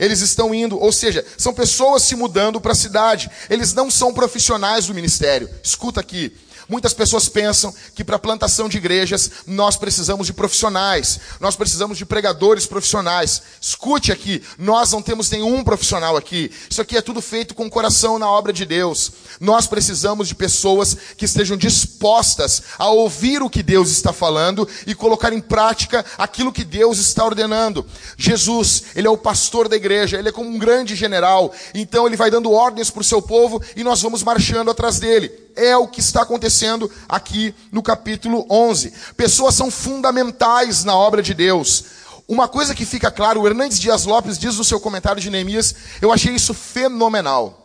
[0.00, 3.30] Eles estão indo, ou seja, são pessoas se mudando para a cidade.
[3.50, 5.48] Eles não são profissionais do ministério.
[5.62, 6.32] Escuta aqui.
[6.70, 11.98] Muitas pessoas pensam que para a plantação de igrejas nós precisamos de profissionais, nós precisamos
[11.98, 13.42] de pregadores profissionais.
[13.60, 16.48] Escute aqui, nós não temos nenhum profissional aqui.
[16.70, 19.10] Isso aqui é tudo feito com o coração na obra de Deus.
[19.40, 24.94] Nós precisamos de pessoas que estejam dispostas a ouvir o que Deus está falando e
[24.94, 27.84] colocar em prática aquilo que Deus está ordenando.
[28.16, 32.16] Jesus, ele é o pastor da igreja, ele é como um grande general, então ele
[32.16, 35.86] vai dando ordens para o seu povo e nós vamos marchando atrás dele é o
[35.86, 38.92] que está acontecendo aqui no capítulo 11.
[39.16, 41.84] Pessoas são fundamentais na obra de Deus.
[42.26, 45.74] Uma coisa que fica claro, o Hernandes Dias Lopes diz no seu comentário de Neemias,
[46.00, 47.60] eu achei isso fenomenal.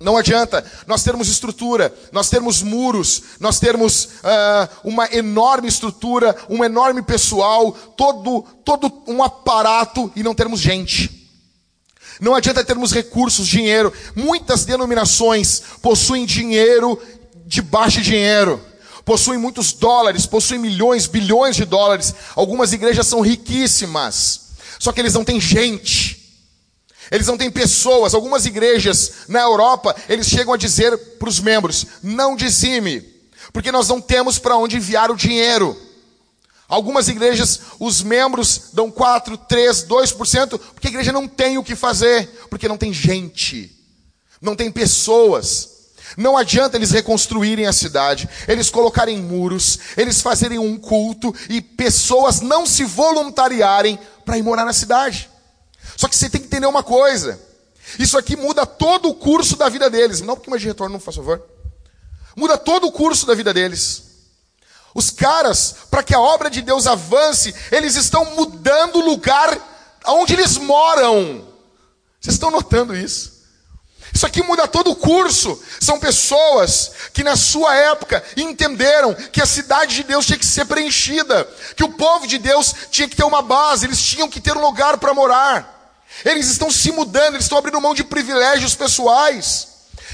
[0.00, 6.62] Não adianta nós termos estrutura, nós termos muros, nós termos uh, uma enorme estrutura, um
[6.62, 11.16] enorme pessoal, todo, todo um aparato e não termos gente.
[12.20, 13.92] Não adianta termos recursos, dinheiro.
[14.14, 16.98] Muitas denominações possuem dinheiro
[17.46, 18.60] de baixo dinheiro,
[19.04, 22.12] possuem muitos dólares, possuem milhões, bilhões de dólares.
[22.34, 24.48] Algumas igrejas são riquíssimas,
[24.80, 26.24] só que eles não têm gente.
[27.08, 28.14] Eles não têm pessoas.
[28.14, 33.00] Algumas igrejas na Europa, eles chegam a dizer para os membros: não dizime,
[33.52, 35.80] porque nós não temos para onde enviar o dinheiro.
[36.68, 41.76] Algumas igrejas, os membros dão 4, 3, 2%, porque a igreja não tem o que
[41.76, 43.70] fazer, porque não tem gente,
[44.40, 45.75] não tem pessoas.
[46.16, 52.40] Não adianta eles reconstruírem a cidade, eles colocarem muros, eles fazerem um culto e pessoas
[52.40, 55.30] não se voluntariarem para ir morar na cidade.
[55.96, 57.40] Só que você tem que entender uma coisa.
[57.98, 60.20] Isso aqui muda todo o curso da vida deles.
[60.20, 61.42] Não pouquinho mais de retorno, por favor.
[62.36, 64.04] Muda todo o curso da vida deles.
[64.94, 69.58] Os caras, para que a obra de Deus avance, eles estão mudando o lugar
[70.06, 71.46] onde eles moram.
[72.20, 73.35] Vocês estão notando isso?
[74.16, 75.62] Isso aqui muda todo o curso.
[75.78, 80.64] São pessoas que na sua época entenderam que a cidade de Deus tinha que ser
[80.64, 84.56] preenchida, que o povo de Deus tinha que ter uma base, eles tinham que ter
[84.56, 86.00] um lugar para morar.
[86.24, 89.68] Eles estão se mudando, eles estão abrindo mão de privilégios pessoais.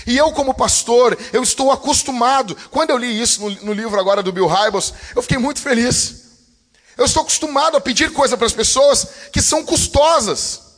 [0.04, 2.56] E eu, como pastor, eu estou acostumado.
[2.72, 6.22] Quando eu li isso no, no livro agora do Bill Hybels, eu fiquei muito feliz.
[6.98, 10.71] Eu estou acostumado a pedir coisa para as pessoas que são custosas.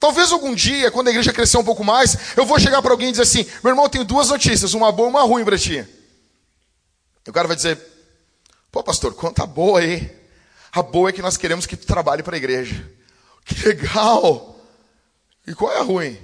[0.00, 3.08] Talvez algum dia, quando a igreja crescer um pouco mais, eu vou chegar para alguém
[3.08, 5.86] e dizer assim: meu irmão, tenho duas notícias, uma boa e uma ruim para ti.
[7.26, 7.78] E o cara vai dizer:
[8.72, 10.18] pô, pastor, conta boa aí.
[10.72, 12.90] A boa é que nós queremos que tu trabalhe para a igreja.
[13.44, 14.58] Que legal!
[15.46, 16.18] E qual é a ruim?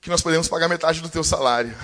[0.00, 1.76] Que nós podemos pagar metade do teu salário.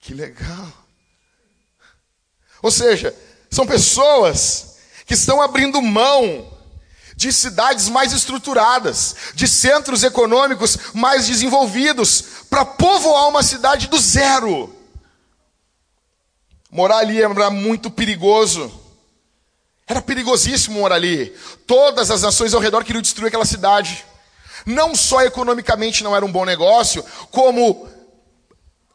[0.00, 0.72] Que legal!
[2.60, 3.14] Ou seja,
[3.48, 6.58] são pessoas que estão abrindo mão
[7.20, 14.74] de cidades mais estruturadas, de centros econômicos mais desenvolvidos, para povoar uma cidade do zero.
[16.70, 18.72] Morar ali era muito perigoso.
[19.86, 21.36] Era perigosíssimo morar ali.
[21.66, 24.02] Todas as nações ao redor queriam destruir aquela cidade.
[24.64, 27.86] Não só economicamente não era um bom negócio, como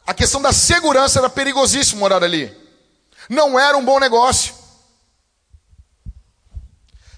[0.03, 2.51] a questão da segurança era perigosíssimo morar ali.
[3.29, 4.54] Não era um bom negócio.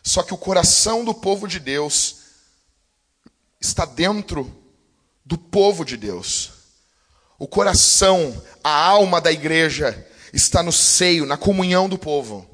[0.07, 2.19] Só que o coração do povo de Deus
[3.59, 4.49] está dentro
[5.25, 6.51] do povo de Deus.
[7.37, 12.49] O coração, a alma da igreja está no seio, na comunhão do povo.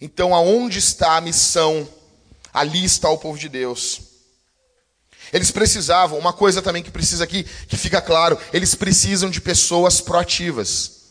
[0.00, 1.88] Então, aonde está a missão?
[2.54, 4.00] Ali está o povo de Deus.
[5.32, 10.00] Eles precisavam, uma coisa também que precisa aqui, que fica claro, eles precisam de pessoas
[10.00, 11.08] proativas.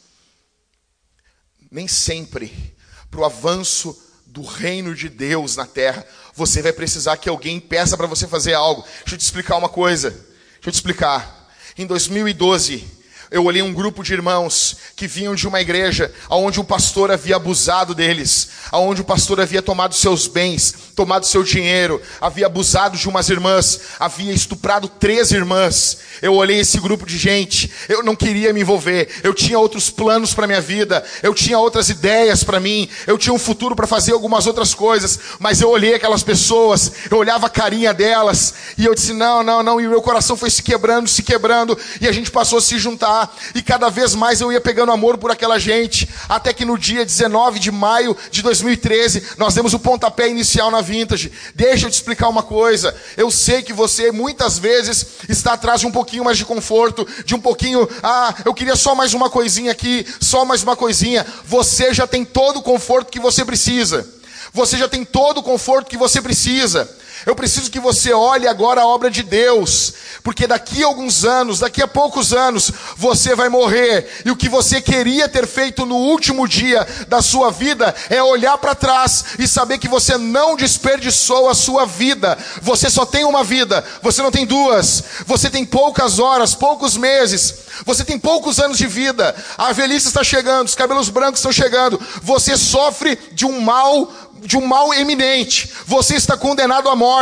[1.69, 2.73] Nem sempre,
[3.11, 4.06] para o avanço
[4.37, 8.53] do reino de Deus na terra, você vai precisar que alguém peça para você fazer
[8.53, 8.83] algo.
[8.99, 10.11] Deixa eu te explicar uma coisa.
[10.11, 11.51] Deixa eu te explicar.
[11.75, 12.85] Em 2012,
[13.29, 17.35] eu olhei um grupo de irmãos que vinham de uma igreja onde o pastor havia
[17.35, 23.07] abusado deles, onde o pastor havia tomado seus bens, tomado seu dinheiro, havia abusado de
[23.07, 25.97] umas irmãs, havia estuprado três irmãs.
[26.21, 30.33] Eu olhei esse grupo de gente, eu não queria me envolver, eu tinha outros planos
[30.33, 34.13] para minha vida, eu tinha outras ideias para mim, eu tinha um futuro para fazer
[34.13, 38.95] algumas outras coisas, mas eu olhei aquelas pessoas, eu olhava a carinha delas e eu
[38.95, 42.11] disse: não, não, não, e o meu coração foi se quebrando, se quebrando, e a
[42.11, 43.16] gente passou a se juntar,
[43.55, 47.05] e cada vez mais eu ia pegando amor por aquela gente, até que no dia
[47.05, 51.31] 19 de maio de 2013 nós demos o pontapé inicial na Vintage.
[51.55, 55.87] Deixa eu te explicar uma coisa, eu sei que você muitas vezes está atrás de
[55.87, 59.71] um pouquinho mais de conforto, de um pouquinho, ah, eu queria só mais uma coisinha
[59.71, 61.25] aqui, só mais uma coisinha.
[61.45, 64.07] Você já tem todo o conforto que você precisa.
[64.53, 66.89] Você já tem todo o conforto que você precisa.
[67.27, 71.59] Eu preciso que você olhe agora a obra de Deus, porque daqui a alguns anos,
[71.59, 75.97] daqui a poucos anos, você vai morrer, e o que você queria ter feito no
[75.97, 81.49] último dia da sua vida é olhar para trás e saber que você não desperdiçou
[81.49, 82.37] a sua vida.
[82.61, 87.55] Você só tem uma vida, você não tem duas, você tem poucas horas, poucos meses,
[87.85, 91.99] você tem poucos anos de vida, a velhice está chegando, os cabelos brancos estão chegando,
[92.23, 95.71] você sofre de um mal de um mal eminente.
[95.85, 97.16] Você está condenado à morte.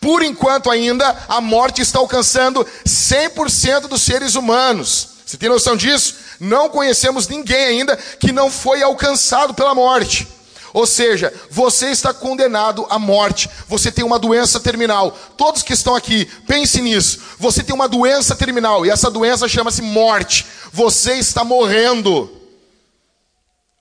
[0.00, 5.08] Por enquanto ainda, a morte está alcançando 100% dos seres humanos.
[5.26, 6.14] Você tem noção disso?
[6.40, 10.26] Não conhecemos ninguém ainda que não foi alcançado pela morte.
[10.72, 13.50] Ou seja, você está condenado à morte.
[13.66, 15.18] Você tem uma doença terminal.
[15.36, 17.18] Todos que estão aqui, pense nisso.
[17.38, 20.46] Você tem uma doença terminal e essa doença chama-se morte.
[20.72, 22.30] Você está morrendo.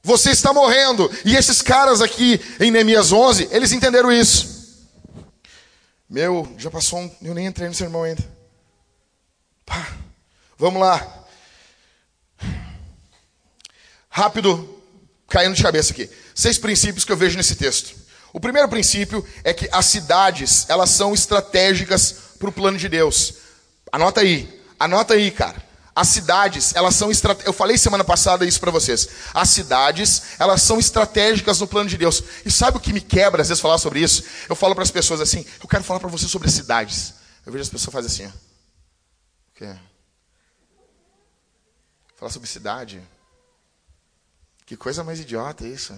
[0.03, 1.11] Você está morrendo.
[1.23, 4.56] E esses caras aqui em Neemias 11, eles entenderam isso.
[6.09, 7.15] Meu, já passou um.
[7.21, 8.23] Eu nem entrei no sermão ainda.
[9.65, 9.87] Pá,
[10.57, 11.25] vamos lá.
[14.09, 14.81] Rápido,
[15.27, 16.09] caindo de cabeça aqui.
[16.33, 17.95] Seis princípios que eu vejo nesse texto.
[18.31, 23.35] O primeiro princípio é que as cidades, elas são estratégicas para o plano de Deus.
[23.91, 25.66] Anota aí, anota aí, cara.
[25.97, 27.47] As cidades, elas são estratégicas.
[27.47, 29.09] Eu falei semana passada isso para vocês.
[29.33, 32.21] As cidades, elas são estratégicas no plano de Deus.
[32.45, 34.23] E sabe o que me quebra às vezes falar sobre isso?
[34.47, 37.15] Eu falo para as pessoas assim: eu quero falar para você sobre as cidades.
[37.43, 38.29] Eu vejo as pessoas fazem assim: ó.
[38.29, 39.75] o quê?
[42.15, 43.01] Falar sobre cidade?
[44.67, 45.97] Que coisa mais idiota isso.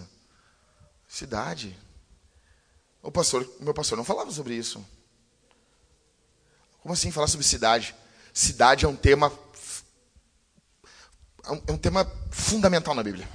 [1.09, 1.77] Cidade.
[3.03, 4.81] O pastor, meu pastor não falava sobre isso.
[6.79, 7.93] Como assim falar sobre cidade?
[8.33, 9.29] Cidade é um tema
[11.67, 13.27] é um tema fundamental na Bíblia.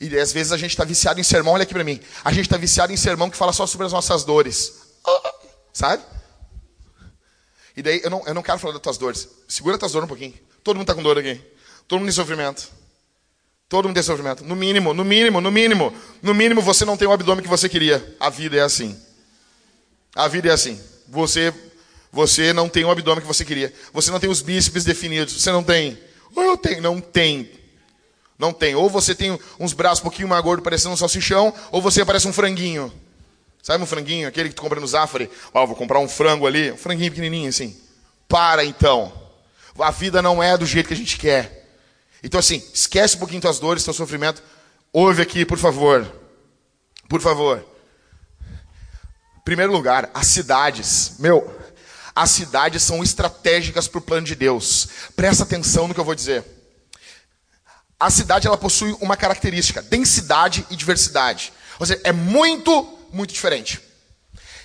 [0.00, 2.00] E às vezes a gente está viciado em sermão, olha aqui para mim.
[2.24, 4.72] A gente está viciado em sermão que fala só sobre as nossas dores.
[5.72, 6.02] Sabe?
[7.76, 9.28] E daí eu não, eu não quero falar das tuas dores.
[9.48, 10.34] Segura as tuas dores um pouquinho.
[10.62, 11.40] Todo mundo está com dor aqui.
[11.88, 12.68] Todo mundo tem sofrimento.
[13.68, 14.44] Todo mundo tem sofrimento.
[14.44, 15.92] No mínimo, no mínimo, no mínimo.
[16.22, 18.16] No mínimo você não tem o abdômen que você queria.
[18.20, 18.96] A vida é assim.
[20.14, 20.80] A vida é assim.
[21.08, 21.52] Você,
[22.12, 23.72] você não tem o abdômen que você queria.
[23.92, 25.42] Você não tem os bíceps definidos.
[25.42, 25.98] Você não tem.
[26.34, 26.82] Ou eu tenho?
[26.82, 27.50] Não tem.
[28.38, 28.74] Não tem.
[28.74, 32.26] Ou você tem uns braços um pouquinho mais gordos parecendo um salsichão, ou você parece
[32.26, 32.92] um franguinho.
[33.62, 34.28] Sabe um franguinho?
[34.28, 35.30] Aquele que tu compra no Zafari?
[35.52, 36.72] Ó, oh, vou comprar um frango ali.
[36.72, 37.74] Um franguinho pequenininho assim.
[38.28, 39.12] Para então.
[39.78, 41.66] A vida não é do jeito que a gente quer.
[42.22, 44.42] Então assim, esquece um pouquinho tuas dores, teu sofrimento.
[44.92, 46.06] Ouve aqui, por favor.
[47.08, 47.64] Por favor.
[49.44, 51.16] Primeiro lugar, as cidades.
[51.18, 51.53] Meu,
[52.14, 54.88] as cidades são estratégicas para o plano de Deus.
[55.16, 56.44] Presta atenção no que eu vou dizer.
[57.98, 61.52] A cidade ela possui uma característica: densidade e diversidade.
[61.78, 63.80] Ou seja, é muito, muito diferente.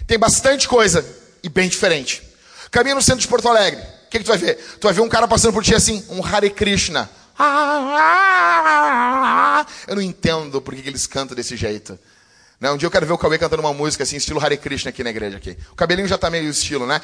[0.05, 1.05] Tem bastante coisa
[1.41, 2.21] e bem diferente.
[2.69, 3.81] Caminha no centro de Porto Alegre.
[3.81, 4.55] O que, que tu vai ver?
[4.79, 7.09] Tu vai ver um cara passando por ti assim, um Hare Krishna.
[9.87, 11.97] Eu não entendo por que eles cantam desse jeito.
[12.59, 12.69] Né?
[12.71, 15.03] Um dia eu quero ver o Cauê cantando uma música assim, estilo Hare Krishna aqui
[15.03, 15.37] na igreja.
[15.37, 15.57] Aqui.
[15.71, 16.99] O cabelinho já está meio estilo, né?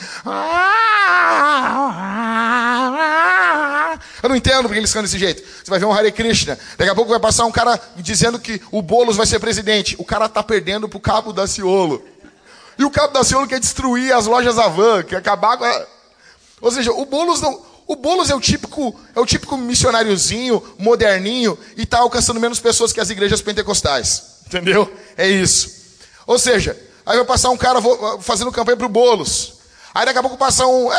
[4.21, 5.41] Eu não entendo porque eles cantam desse jeito.
[5.41, 6.59] Você vai ver um Hare Krishna.
[6.77, 9.95] Daqui a pouco vai passar um cara dizendo que o Boulos vai ser presidente.
[9.97, 12.03] O cara está perdendo pro Cabo da Ciolo.
[12.77, 15.85] E o Cabo da Ciolo quer destruir as lojas Avan, quer acabar com a...
[16.59, 17.63] Ou seja, o Boulos não...
[17.87, 22.91] O Boulos é o típico, é o típico missionáriozinho, moderninho, e está alcançando menos pessoas
[22.91, 24.34] que as igrejas pentecostais.
[24.45, 24.91] Entendeu?
[25.17, 25.97] É isso.
[26.27, 27.79] Ou seja, aí vai passar um cara
[28.21, 29.53] fazendo campanha para o Boulos.
[29.93, 30.89] Aí daqui a pouco passa um,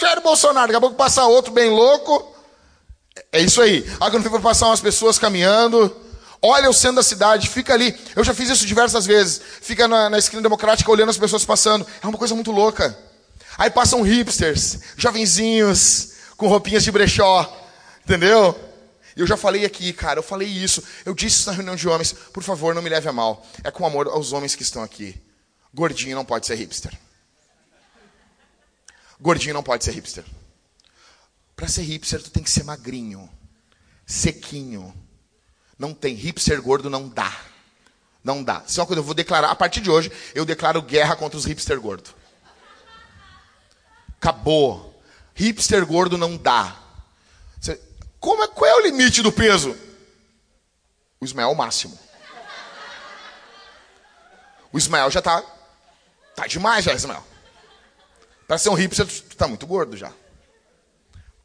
[0.00, 2.34] Jair Bolsonaro, daqui a pouco passa outro bem louco.
[3.30, 3.84] É isso aí.
[4.00, 5.94] Aí quando for passar umas pessoas caminhando,
[6.42, 7.96] olha o centro da cidade, fica ali.
[8.16, 9.40] Eu já fiz isso diversas vezes.
[9.60, 11.86] Fica na, na esquina democrática olhando as pessoas passando.
[12.02, 12.96] É uma coisa muito louca.
[13.56, 17.50] Aí passam hipsters, jovenzinhos, com roupinhas de brechó.
[18.04, 18.58] Entendeu?
[19.16, 20.82] Eu já falei aqui, cara, eu falei isso.
[21.04, 22.12] Eu disse isso na reunião de homens.
[22.12, 23.46] Por favor, não me leve a mal.
[23.62, 25.20] É com amor aos homens que estão aqui.
[25.72, 26.96] Gordinho não pode ser hipster.
[29.20, 30.24] Gordinho não pode ser hipster.
[31.56, 33.30] Para ser hipster, tu tem que ser magrinho,
[34.04, 34.92] sequinho.
[35.78, 36.14] Não tem.
[36.14, 37.32] Hipster gordo não dá.
[38.22, 38.64] Não dá.
[38.66, 41.38] Isso é uma coisa, eu vou declarar, a partir de hoje, eu declaro guerra contra
[41.38, 42.10] os hipster gordo.
[44.16, 45.02] Acabou.
[45.34, 46.83] Hipster gordo não dá.
[48.24, 49.76] Como é, qual é o limite do peso?
[51.20, 51.98] O Ismael o máximo.
[54.72, 55.44] O Ismael já tá.
[56.34, 57.22] Tá demais já, Ismael.
[58.48, 60.10] Para ser um hipster, tu tá muito gordo já.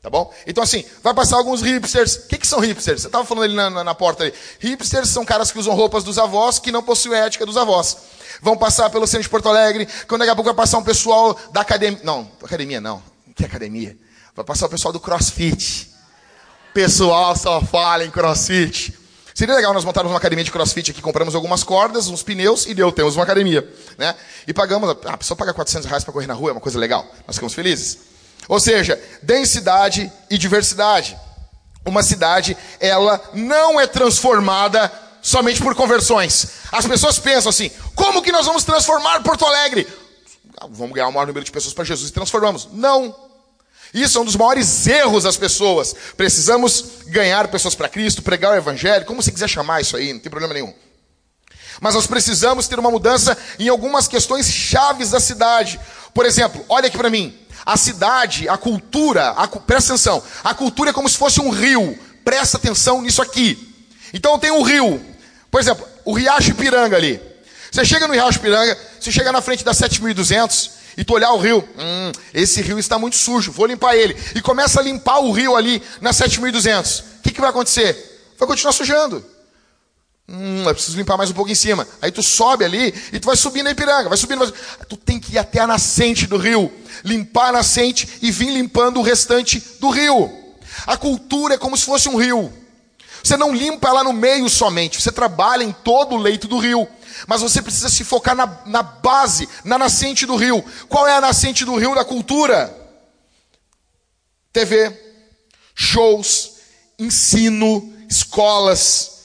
[0.01, 0.33] Tá bom?
[0.47, 2.15] Então, assim, vai passar alguns hipsters.
[2.15, 3.01] O que, que são hipsters?
[3.01, 4.33] Você tava falando ali na, na, na, porta ali.
[4.59, 7.97] Hipsters são caras que usam roupas dos avós que não possuem a ética dos avós.
[8.41, 9.85] Vão passar pelo centro de Porto Alegre.
[10.07, 11.99] Quando daqui a pouco vai passar um pessoal da academia.
[12.05, 13.03] Não, academia não.
[13.35, 13.97] Que academia?
[14.33, 15.88] Vai passar o pessoal do crossfit
[16.79, 18.97] pessoal só fala em crossfit.
[19.35, 22.73] Seria legal nós montarmos uma academia de crossfit aqui, compramos algumas cordas, uns pneus e
[22.73, 23.69] deu, temos uma academia.
[23.97, 24.15] Né?
[24.47, 26.79] E pagamos, ah, a pessoa paga 400 reais para correr na rua, é uma coisa
[26.79, 27.05] legal.
[27.27, 27.97] Nós ficamos felizes.
[28.47, 31.17] Ou seja, densidade e diversidade.
[31.85, 34.89] Uma cidade, ela não é transformada
[35.21, 36.47] somente por conversões.
[36.71, 39.85] As pessoas pensam assim: como que nós vamos transformar Porto Alegre?
[40.57, 42.69] Ah, vamos ganhar o maior número de pessoas para Jesus e transformamos.
[42.71, 43.28] Não.
[43.93, 45.95] Isso é um dos maiores erros das pessoas.
[46.15, 50.19] Precisamos ganhar pessoas para Cristo, pregar o Evangelho, como você quiser chamar isso aí, não
[50.19, 50.73] tem problema nenhum.
[51.81, 55.79] Mas nós precisamos ter uma mudança em algumas questões chaves da cidade.
[56.13, 57.37] Por exemplo, olha aqui para mim.
[57.65, 60.21] A cidade, a cultura, a, presta atenção.
[60.43, 61.97] A cultura é como se fosse um rio.
[62.23, 63.75] Presta atenção nisso aqui.
[64.13, 65.03] Então tem um rio.
[65.49, 67.21] Por exemplo, o Riacho Ipiranga ali.
[67.71, 71.37] Você chega no Riacho Ipiranga, você chega na frente da 7200 e tu olhar o
[71.37, 74.17] rio, hum, esse rio está muito sujo, vou limpar ele.
[74.35, 76.99] E começa a limpar o rio ali na 7200.
[76.99, 78.33] O que, que vai acontecer?
[78.37, 79.25] Vai continuar sujando.
[80.27, 81.87] Hum, eu preciso limpar mais um pouco em cima.
[82.01, 84.39] Aí tu sobe ali e tu vai subindo na Ipiranga, vai subindo.
[84.39, 84.53] Vai...
[84.89, 86.69] Tu tem que ir até a nascente do rio,
[87.05, 90.29] limpar a nascente e vir limpando o restante do rio.
[90.85, 92.51] A cultura é como se fosse um rio.
[93.23, 96.85] Você não limpa ela no meio somente, você trabalha em todo o leito do rio.
[97.27, 100.63] Mas você precisa se focar na, na base, na nascente do rio.
[100.87, 102.75] Qual é a nascente do rio da cultura?
[104.51, 104.97] TV,
[105.75, 106.53] shows,
[106.97, 109.19] ensino, escolas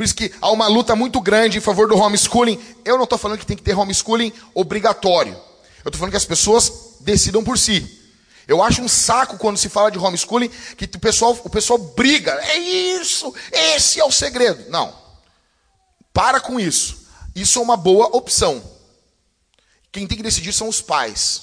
[0.00, 2.58] por isso que há uma luta muito grande em favor do homeschooling.
[2.86, 5.34] Eu não estou falando que tem que ter homeschooling obrigatório.
[5.34, 8.00] Eu estou falando que as pessoas decidam por si.
[8.48, 12.32] Eu acho um saco quando se fala de homeschooling que o pessoal, o pessoal briga.
[12.32, 14.70] É isso, esse é o segredo.
[14.70, 14.90] Não.
[16.14, 16.99] Para com isso.
[17.40, 18.62] Isso é uma boa opção.
[19.90, 21.42] Quem tem que decidir são os pais.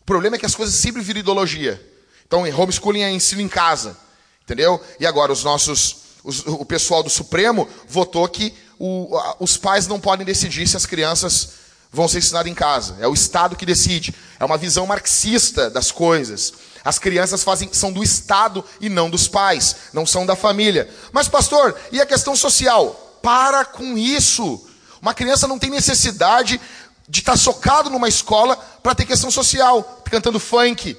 [0.00, 1.80] O problema é que as coisas sempre viram ideologia.
[2.26, 3.96] Então, homeschooling é ensino em casa.
[4.42, 4.82] Entendeu?
[4.98, 9.08] E agora, os nossos os, o pessoal do Supremo votou que o,
[9.38, 11.50] os pais não podem decidir se as crianças
[11.92, 12.96] vão ser ensinadas em casa.
[13.00, 14.14] É o Estado que decide.
[14.38, 16.52] É uma visão marxista das coisas.
[16.84, 20.88] As crianças fazem, são do Estado e não dos pais, não são da família.
[21.12, 23.18] Mas, pastor, e a questão social?
[23.22, 24.66] Para com isso.
[25.00, 26.60] Uma criança não tem necessidade
[27.08, 30.96] de estar socado numa escola para ter questão social, cantando funk,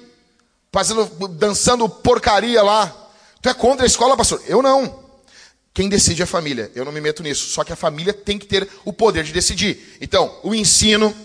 [0.72, 2.94] fazendo, dançando porcaria lá.
[3.42, 4.42] Tu é contra a escola, pastor?
[4.46, 5.00] Eu não.
[5.74, 6.72] Quem decide é a família.
[6.76, 7.50] Eu não me meto nisso.
[7.50, 9.98] Só que a família tem que ter o poder de decidir.
[10.02, 11.16] Então, o ensino,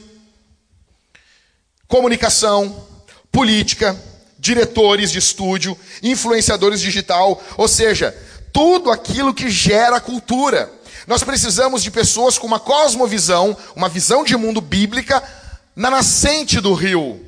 [1.89, 2.87] comunicação,
[3.33, 4.01] política,
[4.39, 8.17] diretores de estúdio, influenciadores digital, ou seja,
[8.53, 10.73] tudo aquilo que gera cultura.
[11.07, 15.23] Nós precisamos de pessoas com uma cosmovisão, uma visão de mundo bíblica
[15.75, 17.25] na nascente do rio,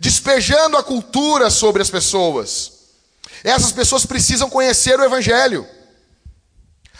[0.00, 2.72] despejando a cultura sobre as pessoas.
[3.44, 5.66] Essas pessoas precisam conhecer o evangelho.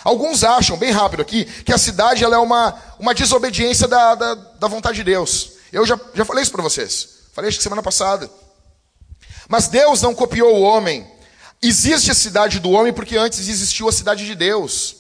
[0.04, 4.34] Alguns acham, bem rápido aqui, que a cidade ela é uma, uma desobediência da, da,
[4.34, 5.52] da vontade de Deus.
[5.72, 7.08] Eu já, já falei isso para vocês.
[7.32, 8.30] Falei isso semana passada.
[9.48, 11.06] Mas Deus não copiou o homem.
[11.60, 14.99] Existe a cidade do homem porque antes existiu a cidade de Deus.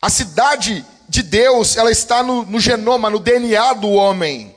[0.00, 4.54] A cidade de Deus, ela está no, no genoma, no DNA do homem.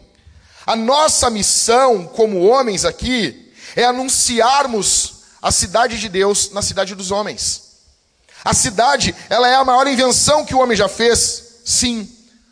[0.66, 7.10] A nossa missão como homens aqui é anunciarmos a cidade de Deus na cidade dos
[7.10, 7.72] homens.
[8.44, 11.62] A cidade, ela é a maior invenção que o homem já fez?
[11.66, 12.10] Sim,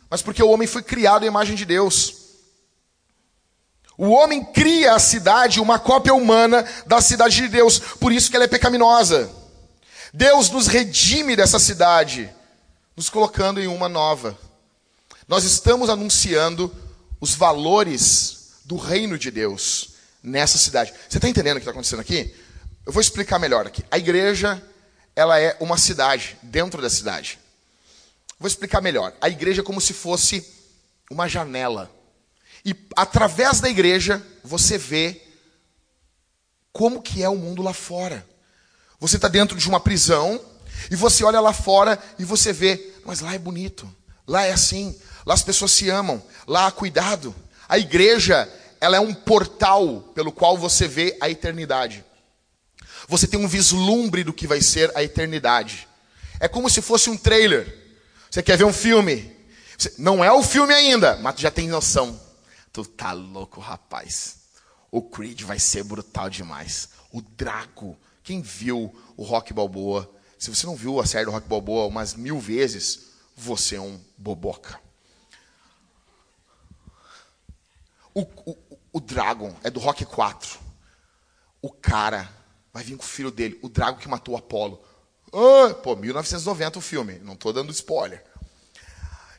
[0.08, 2.14] mas porque o homem foi criado à imagem de Deus.
[3.96, 8.36] O homem cria a cidade, uma cópia humana da cidade de Deus, por isso que
[8.36, 9.30] ela é pecaminosa.
[10.12, 12.32] Deus nos redime dessa cidade,
[12.96, 14.38] nos colocando em uma nova.
[15.26, 16.74] Nós estamos anunciando
[17.20, 19.90] os valores do reino de Deus
[20.22, 20.92] nessa cidade.
[21.08, 22.34] Você está entendendo o que está acontecendo aqui?
[22.84, 23.84] Eu vou explicar melhor aqui.
[23.90, 24.62] A igreja
[25.14, 27.38] ela é uma cidade, dentro da cidade.
[28.38, 29.14] Vou explicar melhor.
[29.20, 30.46] A igreja é como se fosse
[31.10, 31.90] uma janela.
[32.64, 35.20] E através da igreja, você vê
[36.72, 38.26] como que é o mundo lá fora.
[38.98, 40.40] Você está dentro de uma prisão
[40.90, 43.92] e você olha lá fora e você vê, mas lá é bonito,
[44.26, 47.34] lá é assim, lá as pessoas se amam, lá há cuidado.
[47.68, 48.48] A igreja,
[48.80, 52.04] ela é um portal pelo qual você vê a eternidade
[53.10, 55.88] você tem um vislumbre do que vai ser a eternidade.
[56.38, 57.76] É como se fosse um trailer.
[58.30, 59.36] Você quer ver um filme?
[59.98, 62.18] Não é o filme ainda, mas tu já tem noção.
[62.72, 64.36] Tu tá louco, rapaz.
[64.92, 66.90] O Creed vai ser brutal demais.
[67.12, 67.98] O Draco.
[68.22, 70.08] Quem viu o Rock Balboa?
[70.40, 74.00] Se você não viu a série do Rock Balboa umas mil vezes, você é um
[74.18, 74.80] boboca.
[78.12, 78.56] O, o,
[78.94, 80.58] o Dragon é do Rock 4.
[81.62, 82.40] O cara
[82.72, 84.80] Vai vir com o filho dele, o Drago que matou Apolo.
[85.32, 88.24] Ah, pô, 1990 o filme, não estou dando spoiler.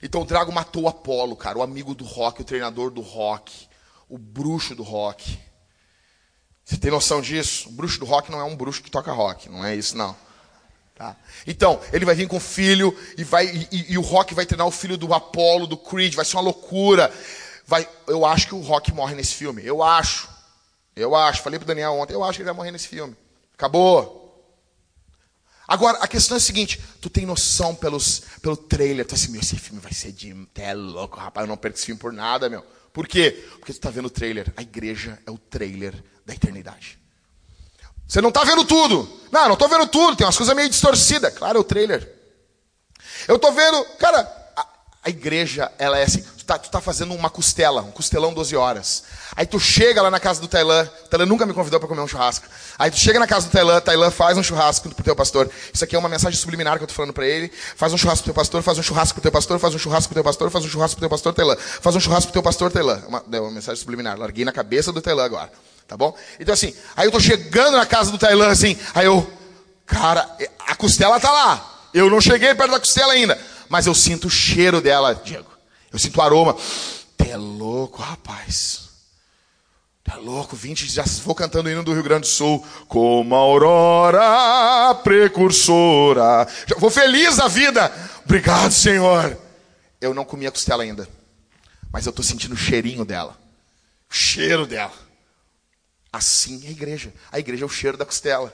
[0.02, 3.70] Então o Drago matou Apolo, cara, o amigo do rock, o treinador do rock,
[4.10, 5.40] o bruxo do rock.
[6.66, 7.70] Você tem noção disso?
[7.70, 10.16] O bruxo do rock não é um bruxo que toca rock, não é isso não.
[11.02, 11.16] Tá?
[11.48, 14.68] Então, ele vai vir com o filho e, vai, e, e, o Rock vai treinar
[14.68, 17.12] o filho do Apolo, do Creed, vai ser uma loucura.
[17.66, 20.30] Vai, eu acho que o Rock morre nesse filme, eu acho.
[20.96, 23.18] Eu acho, falei pro Daniel ontem, eu acho que ele vai morrer nesse filme.
[23.56, 24.22] Acabou.
[25.68, 29.42] Agora, a questão é a seguinte: tu tem noção pelos, pelo trailer, tu assim, meu,
[29.42, 30.36] esse filme vai ser de.
[30.54, 32.64] É louco, rapaz, eu não perco esse filme por nada, meu.
[32.94, 33.44] Por quê?
[33.54, 34.54] Porque tu está vendo o trailer.
[34.56, 37.01] A igreja é o trailer da eternidade.
[38.12, 39.10] Você não está vendo tudo.
[39.32, 40.18] Não, não estou vendo tudo.
[40.18, 41.34] Tem umas coisas meio distorcidas.
[41.34, 42.14] Claro, é o trailer.
[43.26, 44.66] Eu estou vendo, cara, a,
[45.06, 46.22] a, igreja, ela é assim.
[46.22, 49.04] Tu está tá fazendo uma costela, um costelão 12 horas.
[49.34, 50.90] Aí tu chega lá na casa do Tailã.
[51.06, 52.46] O Tailã nunca me convidou para comer um churrasco.
[52.78, 55.50] Aí tu chega na casa do Tailã, Tailã faz um churrasco pro teu pastor.
[55.74, 57.50] Isso aqui é uma mensagem subliminar que eu estou falando para ele.
[57.78, 60.10] Faz um churrasco pro teu pastor, faz um churrasco pro teu pastor, faz um churrasco
[60.10, 61.56] pro teu pastor, faz um churrasco pro teu pastor, Tailã.
[61.56, 63.02] Faz um churrasco pro teu pastor, Tailã.
[63.08, 64.20] Uma, é uma mensagem subliminar.
[64.20, 65.50] Larguei na cabeça do Tailã agora.
[65.92, 66.18] Tá bom?
[66.40, 69.30] Então assim, aí eu tô chegando na casa do Tailã assim, aí eu,
[69.86, 70.26] cara,
[70.66, 71.90] a costela tá lá.
[71.94, 73.38] Eu não cheguei perto da costela ainda,
[73.68, 75.52] mas eu sinto o cheiro dela, Diego.
[75.92, 76.56] Eu sinto o aroma.
[76.56, 78.84] Você é louco, rapaz.
[80.02, 82.66] Tá louco, 20, já vou cantando o hino do Rio Grande do Sul.
[82.88, 86.48] Como a aurora precursora.
[86.68, 87.92] Já vou feliz da vida.
[88.24, 89.38] Obrigado, Senhor.
[90.00, 91.06] Eu não comi a costela ainda.
[91.92, 93.38] Mas eu estou sentindo o cheirinho dela.
[94.10, 95.11] O cheiro dela.
[96.12, 97.14] Assim é a igreja.
[97.32, 98.54] A igreja é o cheiro da costela.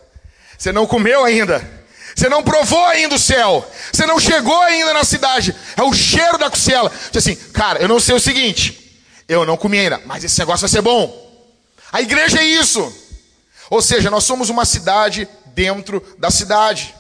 [0.58, 1.86] Você não comeu ainda.
[2.16, 3.70] Você não provou ainda o céu.
[3.92, 5.56] Você não chegou ainda na cidade.
[5.76, 6.92] É o cheiro da costela.
[7.12, 9.04] Diz assim, cara, eu não sei o seguinte.
[9.28, 11.26] Eu não comi ainda, mas esse negócio vai ser bom.
[11.92, 12.94] A igreja é isso.
[13.70, 16.96] Ou seja, nós somos uma cidade dentro da cidade.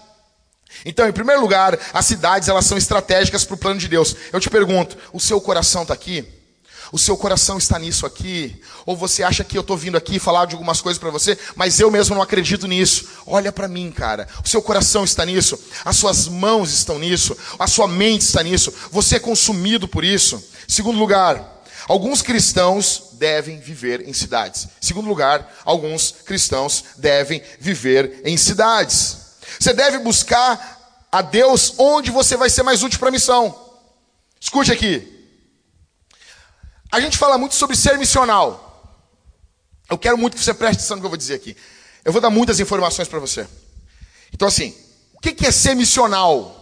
[0.85, 4.15] Então, em primeiro lugar, as cidades elas são estratégicas para o plano de Deus.
[4.31, 6.36] Eu te pergunto, o seu coração está aqui?
[6.91, 8.61] O seu coração está nisso aqui?
[8.85, 11.79] Ou você acha que eu estou vindo aqui falar de algumas coisas para você, mas
[11.79, 13.07] eu mesmo não acredito nisso?
[13.25, 14.27] Olha para mim, cara.
[14.43, 18.73] O seu coração está nisso, as suas mãos estão nisso, a sua mente está nisso,
[18.91, 20.41] você é consumido por isso.
[20.67, 24.67] Segundo lugar, alguns cristãos devem viver em cidades.
[24.79, 29.17] Segundo lugar, alguns cristãos devem viver em cidades.
[29.59, 33.55] Você deve buscar a Deus onde você vai ser mais útil para a missão.
[34.39, 35.16] Escute aqui.
[36.91, 38.63] A gente fala muito sobre ser missional.
[39.89, 41.55] Eu quero muito que você preste atenção no que eu vou dizer aqui.
[42.03, 43.47] Eu vou dar muitas informações para você.
[44.33, 44.75] Então, assim,
[45.13, 46.53] o que é ser missional?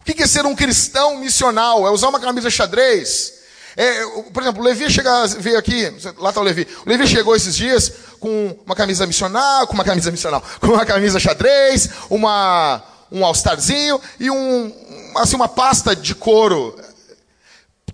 [0.00, 1.86] O que é ser um cristão missional?
[1.86, 3.32] É usar uma camisa xadrez?
[3.76, 6.66] É, por exemplo, o Levi chega, veio aqui, lá está o Levi.
[6.86, 10.86] O Levi chegou esses dias com uma camisa missional, com uma camisa missional, com uma
[10.86, 16.76] camisa xadrez, uma, um all-starzinho e um, assim, uma pasta de couro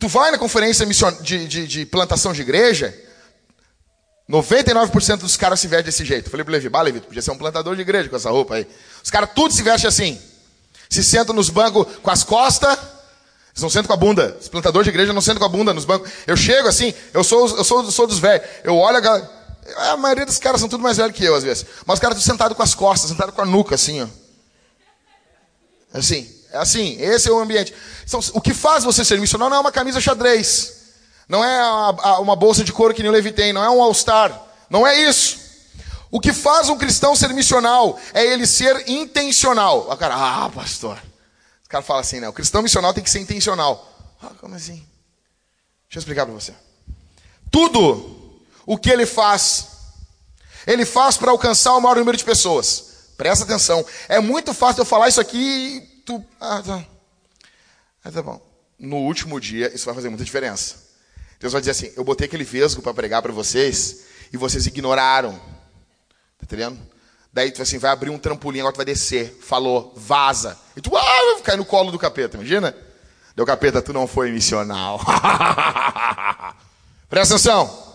[0.01, 2.99] Tu vai na conferência de, de, de plantação de igreja,
[4.31, 6.31] 99% dos caras se vestem desse jeito.
[6.31, 8.67] Falei pro Levi, bah, Levi, podia ser um plantador de igreja com essa roupa aí.
[9.05, 10.19] Os caras tudo se vestem assim.
[10.89, 12.79] Se sentam nos bancos com as costas,
[13.51, 14.39] eles não sentam com a bunda.
[14.41, 16.11] Os plantadores de igreja não sentam com a bunda nos bancos.
[16.27, 18.49] Eu chego assim, eu sou, eu sou, sou dos velhos.
[18.65, 19.31] Eu olho a galera.
[19.91, 21.67] A maioria dos caras são tudo mais velhos que eu, às vezes.
[21.85, 24.07] Mas os caras estão sentados com as costas, sentados com a nuca, assim, ó.
[25.93, 26.40] Assim.
[26.53, 27.75] É assim, esse é o ambiente.
[28.05, 30.81] Então, o que faz você ser missionário não é uma camisa xadrez.
[31.29, 33.53] Não é uma bolsa de couro que nem o Levi tem.
[33.53, 34.39] Não é um all-star.
[34.69, 35.39] Não é isso.
[36.11, 39.89] O que faz um cristão ser missional é ele ser intencional.
[39.89, 40.99] O cara, ah, pastor.
[41.65, 42.29] O cara fala assim, né?
[42.29, 43.89] O cristão missional tem que ser intencional.
[44.21, 44.85] Ah, como assim?
[45.89, 46.53] Deixa eu explicar para você.
[47.49, 49.67] Tudo o que ele faz,
[50.67, 52.87] ele faz para alcançar o maior número de pessoas.
[53.17, 53.85] Presta atenção.
[54.09, 56.25] É muito fácil eu falar isso aqui tu.
[56.41, 56.85] Ah, tá.
[58.05, 58.41] Ah, tá bom.
[58.79, 60.77] No último dia, isso vai fazer muita diferença.
[61.39, 65.33] Deus vai dizer assim: Eu botei aquele vesgo para pregar para vocês e vocês ignoraram.
[65.33, 66.79] Tá entendendo?
[67.33, 69.39] Daí tu assim, vai abrir um trampolim, agora tu vai descer.
[69.41, 70.59] Falou, vaza.
[70.77, 72.75] E tu ah, cair no colo do capeta, imagina?
[73.37, 74.99] Deu capeta, tu não foi missional.
[77.09, 77.89] Presta atenção.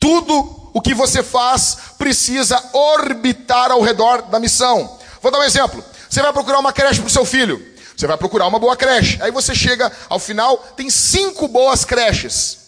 [0.00, 4.98] Tudo o que você faz precisa orbitar ao redor da missão.
[5.20, 5.84] Vou dar um exemplo.
[6.08, 7.64] Você vai procurar uma creche para o seu filho.
[7.96, 9.18] Você vai procurar uma boa creche.
[9.22, 12.58] Aí você chega ao final, tem cinco boas creches.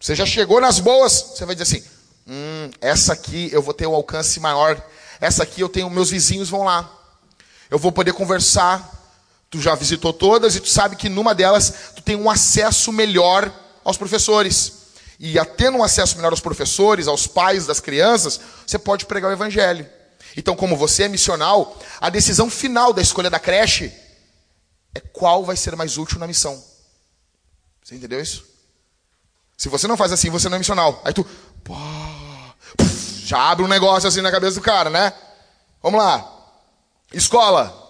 [0.00, 1.84] Você já chegou nas boas, você vai dizer assim:
[2.28, 4.80] hum, essa aqui eu vou ter um alcance maior.
[5.20, 6.90] Essa aqui eu tenho, meus vizinhos vão lá.
[7.70, 8.92] Eu vou poder conversar.
[9.50, 13.52] Tu já visitou todas e tu sabe que numa delas tu tem um acesso melhor
[13.84, 14.72] aos professores.
[15.18, 19.32] E tendo um acesso melhor aos professores, aos pais das crianças, você pode pregar o
[19.32, 19.86] evangelho.
[20.36, 23.92] Então, como você é missional, a decisão final da escolha da creche
[24.94, 26.62] é qual vai ser mais útil na missão.
[27.82, 28.44] Você entendeu isso?
[29.56, 31.00] Se você não faz assim, você não é missional.
[31.04, 31.24] Aí tu,
[31.62, 31.74] pô,
[33.24, 35.12] já abre um negócio assim na cabeça do cara, né?
[35.82, 36.30] Vamos lá.
[37.12, 37.82] Escola.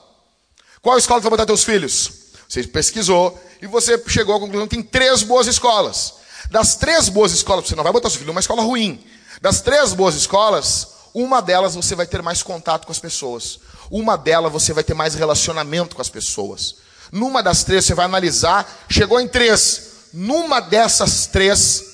[0.83, 2.25] Qual escola tu vai botar teus filhos?
[2.49, 6.15] Você pesquisou e você chegou à conclusão que tem três boas escolas.
[6.51, 9.03] Das três boas escolas, você não vai botar seu filho numa escola ruim.
[9.41, 13.61] Das três boas escolas, uma delas você vai ter mais contato com as pessoas.
[13.89, 16.77] Uma delas você vai ter mais relacionamento com as pessoas.
[17.12, 19.93] Numa das três você vai analisar, chegou em três.
[20.12, 21.85] Numa dessas três,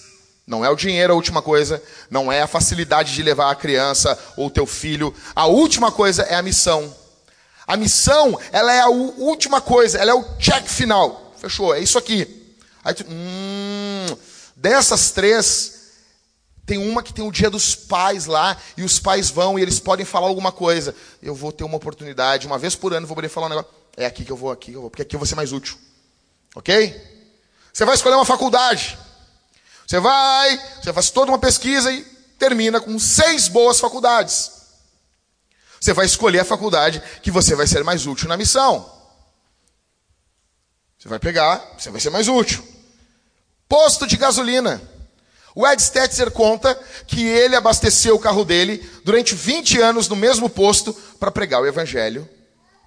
[0.46, 4.18] não é o dinheiro a última coisa, não é a facilidade de levar a criança
[4.36, 5.14] ou teu filho.
[5.34, 6.94] A última coisa é a missão.
[7.66, 11.34] A missão, ela é a última coisa, ela é o check final.
[11.38, 12.56] Fechou, é isso aqui.
[12.82, 14.16] Aí tu, hum,
[14.56, 15.79] dessas três,
[16.70, 19.80] tem uma que tem o dia dos pais lá, e os pais vão e eles
[19.80, 20.94] podem falar alguma coisa.
[21.20, 23.70] Eu vou ter uma oportunidade, uma vez por ano, vou poder falar um negócio.
[23.96, 25.52] É aqui que eu vou, aqui que eu vou, porque aqui eu vou ser mais
[25.52, 25.76] útil.
[26.54, 26.94] Ok?
[27.72, 28.96] Você vai escolher uma faculdade.
[29.84, 32.04] Você vai, você faz toda uma pesquisa e
[32.38, 34.52] termina com seis boas faculdades.
[35.80, 38.88] Você vai escolher a faculdade que você vai ser mais útil na missão.
[40.96, 42.64] Você vai pegar, você vai ser mais útil.
[43.68, 44.80] Posto de gasolina.
[45.54, 50.48] O Ed Stetzer conta que ele abasteceu o carro dele durante 20 anos no mesmo
[50.48, 52.28] posto para pregar o evangelho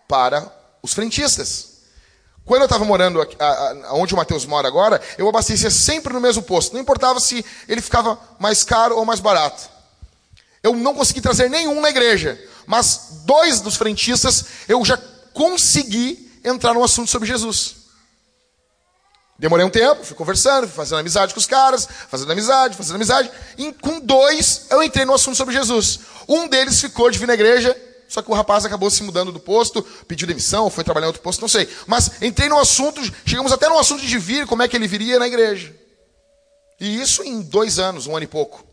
[0.07, 0.51] para
[0.81, 1.73] os frentistas.
[2.45, 3.37] Quando eu estava morando aqui,
[3.91, 6.73] onde o Mateus mora agora, eu abastecia sempre no mesmo posto.
[6.73, 9.69] Não importava se ele ficava mais caro ou mais barato.
[10.61, 14.97] Eu não consegui trazer nenhum na igreja, mas dois dos frentistas eu já
[15.33, 17.82] consegui entrar no assunto sobre Jesus.
[19.37, 23.31] Demorei um tempo, fui conversando, fui fazendo amizade com os caras, fazendo amizade, fazendo amizade.
[23.57, 26.01] E com dois, eu entrei no assunto sobre Jesus.
[26.27, 27.75] Um deles ficou de vir na igreja,
[28.07, 31.21] só que o rapaz acabou se mudando do posto, pediu demissão, foi trabalhar em outro
[31.21, 31.67] posto, não sei.
[31.87, 35.17] Mas entrei no assunto, chegamos até no assunto de vir, como é que ele viria
[35.17, 35.75] na igreja.
[36.79, 38.63] E isso em dois anos, um ano e pouco.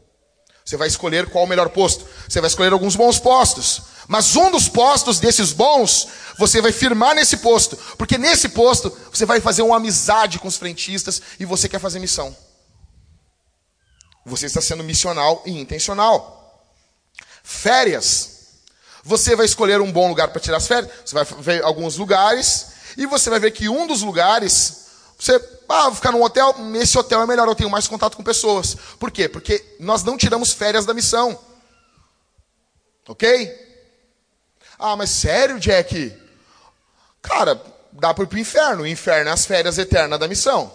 [0.64, 2.04] Você vai escolher qual o melhor posto.
[2.28, 3.82] Você vai escolher alguns bons postos.
[4.11, 7.76] Mas um dos postos desses bons, você vai firmar nesse posto.
[7.96, 12.00] Porque nesse posto, você vai fazer uma amizade com os frentistas e você quer fazer
[12.00, 12.36] missão.
[14.26, 16.61] Você está sendo missional e intencional.
[17.44, 18.48] Férias.
[19.04, 20.90] Você vai escolher um bom lugar para tirar as férias.
[21.04, 22.66] Você vai ver alguns lugares.
[22.96, 24.86] E você vai ver que um dos lugares,
[25.16, 25.36] você
[25.68, 28.76] ah, vou ficar num hotel, nesse hotel é melhor, eu tenho mais contato com pessoas.
[28.98, 29.28] Por quê?
[29.28, 31.38] Porque nós não tiramos férias da missão.
[33.06, 33.69] Ok?
[34.82, 36.16] Ah, mas sério, Jack?
[37.20, 37.62] Cara,
[37.92, 38.82] dá para ir para o inferno.
[38.82, 40.72] O inferno é as férias eternas da missão.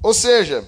[0.00, 0.64] Ou seja,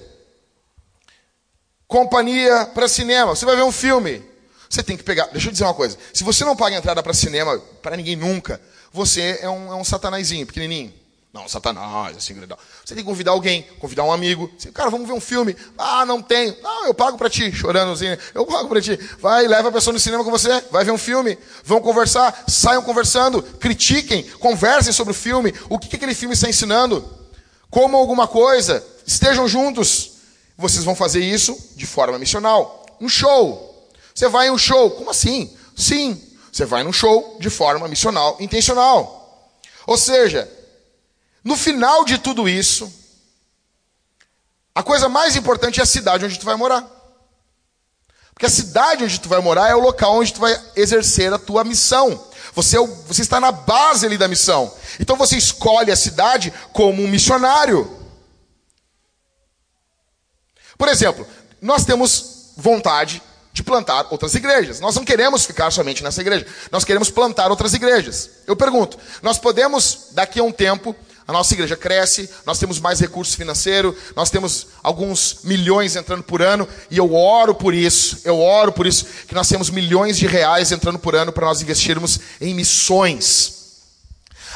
[1.87, 3.33] companhia para cinema.
[3.33, 4.21] Você vai ver um filme.
[4.69, 5.27] Você tem que pegar.
[5.27, 5.97] Deixa eu dizer uma coisa.
[6.13, 8.59] Se você não paga entrada para cinema, para ninguém nunca,
[8.91, 10.93] você é um, é um satanazinho, pequenininho.
[11.35, 12.57] Não, satanás, assim, grandão.
[12.85, 14.49] Você tem que convidar alguém, convidar um amigo.
[14.73, 15.53] Cara, vamos ver um filme.
[15.77, 16.55] Ah, não tenho.
[16.63, 18.05] Não, eu pago para ti, chorando assim.
[18.33, 18.97] Eu pago para ti.
[19.19, 21.37] Vai, leva a pessoa no cinema com você, vai ver um filme.
[21.61, 25.53] Vão conversar, saiam conversando, critiquem, conversem sobre o filme.
[25.67, 27.05] O que, que aquele filme está ensinando?
[27.69, 30.11] Comam alguma coisa, estejam juntos.
[30.57, 32.85] Vocês vão fazer isso de forma missional.
[33.01, 33.89] Um show.
[34.13, 34.89] Você vai em um show.
[34.91, 35.53] Como assim?
[35.75, 36.17] Sim,
[36.49, 39.51] você vai num show de forma missional, intencional.
[39.85, 40.49] Ou seja,
[41.45, 42.91] no final de tudo isso,
[44.73, 46.83] a coisa mais importante é a cidade onde tu vai morar.
[48.33, 51.37] Porque a cidade onde tu vai morar é o local onde tu vai exercer a
[51.37, 52.21] tua missão.
[52.53, 54.73] Você, é você está na base ali da missão.
[54.99, 57.95] Então você escolhe a cidade como um missionário.
[60.77, 61.27] Por exemplo,
[61.61, 63.21] nós temos vontade
[63.53, 64.79] de plantar outras igrejas.
[64.79, 66.45] Nós não queremos ficar somente nessa igreja.
[66.71, 68.31] Nós queremos plantar outras igrejas.
[68.45, 70.93] Eu pergunto, nós podemos, daqui a um tempo,
[71.27, 76.41] a nossa igreja cresce, nós temos mais recursos financeiros, nós temos alguns milhões entrando por
[76.41, 80.27] ano, e eu oro por isso, eu oro por isso, que nós temos milhões de
[80.27, 83.53] reais entrando por ano para nós investirmos em missões.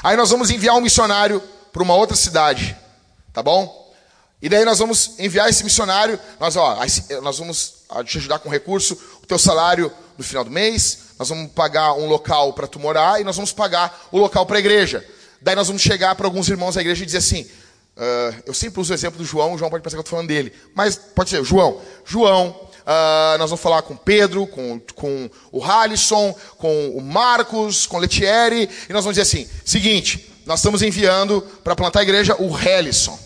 [0.03, 1.41] Aí nós vamos enviar um missionário
[1.73, 2.77] para uma outra cidade,
[3.33, 3.91] tá bom?
[4.41, 6.77] E daí nós vamos enviar esse missionário, nós, ó,
[7.21, 7.73] nós vamos
[8.05, 12.07] te ajudar com recurso, o teu salário no final do mês, nós vamos pagar um
[12.07, 15.05] local para tu morar e nós vamos pagar o local para a igreja.
[15.41, 18.81] Daí nós vamos chegar para alguns irmãos da igreja e dizer assim, uh, eu sempre
[18.81, 20.95] uso o exemplo do João, o João pode pensar que eu estou falando dele, mas
[20.95, 26.89] pode ser, João, João, uh, nós vamos falar com Pedro, com, com o Halisson, com
[26.89, 31.75] o Marcos, com o Letieri, e nós vamos dizer assim, seguinte, nós estamos enviando para
[31.75, 33.17] plantar a igreja o Halisson.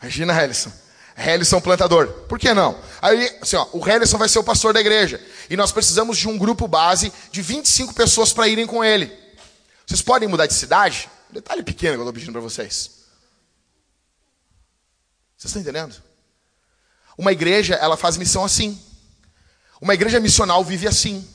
[0.00, 0.72] Imagina, Helison.
[1.16, 2.06] Helison plantador.
[2.26, 2.78] Por que não?
[3.02, 5.20] Aí, assim, ó, o Helison vai ser o pastor da igreja.
[5.50, 9.12] E nós precisamos de um grupo base de 25 pessoas para irem com ele.
[9.86, 11.10] Vocês podem mudar de cidade?
[11.30, 12.90] Um detalhe pequeno que eu estou pedindo para vocês.
[15.36, 15.94] Vocês estão entendendo?
[17.16, 18.80] Uma igreja, ela faz missão assim.
[19.80, 21.26] Uma igreja missional vive assim.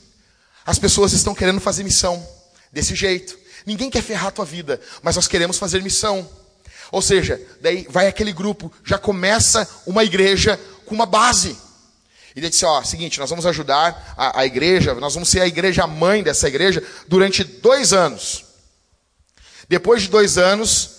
[0.66, 2.26] As pessoas estão querendo fazer missão
[2.70, 3.38] desse jeito.
[3.64, 6.28] Ninguém quer ferrar a tua vida, mas nós queremos fazer missão.
[6.92, 11.56] Ou seja, daí vai aquele grupo, já começa uma igreja com uma base.
[12.34, 15.46] E ele disse: Ó, seguinte, nós vamos ajudar a, a igreja, nós vamos ser a
[15.46, 18.45] igreja mãe dessa igreja durante dois anos.
[19.68, 20.90] Depois de dois anos,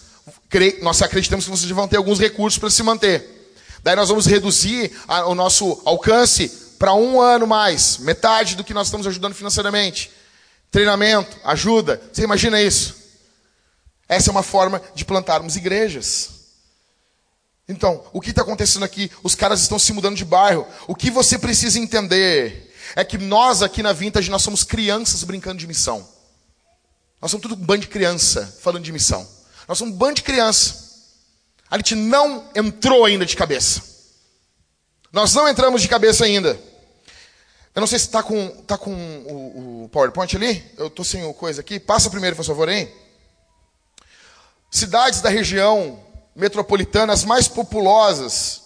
[0.81, 3.53] nós acreditamos que vocês vão ter alguns recursos para se manter.
[3.83, 4.91] Daí nós vamos reduzir
[5.27, 10.11] o nosso alcance para um ano mais, metade do que nós estamos ajudando financeiramente.
[10.69, 12.01] Treinamento, ajuda.
[12.11, 12.95] Você imagina isso?
[14.07, 16.29] Essa é uma forma de plantarmos igrejas.
[17.67, 19.11] Então, o que está acontecendo aqui?
[19.23, 20.65] Os caras estão se mudando de bairro.
[20.87, 25.59] O que você precisa entender é que nós aqui na Vintage, nós somos crianças brincando
[25.59, 26.07] de missão.
[27.21, 29.27] Nós somos tudo um bando de criança falando de missão.
[29.67, 30.87] Nós somos um bando de criança.
[31.69, 33.81] A gente não entrou ainda de cabeça.
[35.11, 36.59] Nós não entramos de cabeça ainda.
[37.73, 40.63] Eu não sei se está com, tá com o, o PowerPoint ali.
[40.77, 41.79] Eu estou sem o coisa aqui.
[41.79, 42.91] Passa primeiro, por favor, hein?
[44.69, 46.03] Cidades da região
[46.35, 48.63] metropolitanas mais populosas,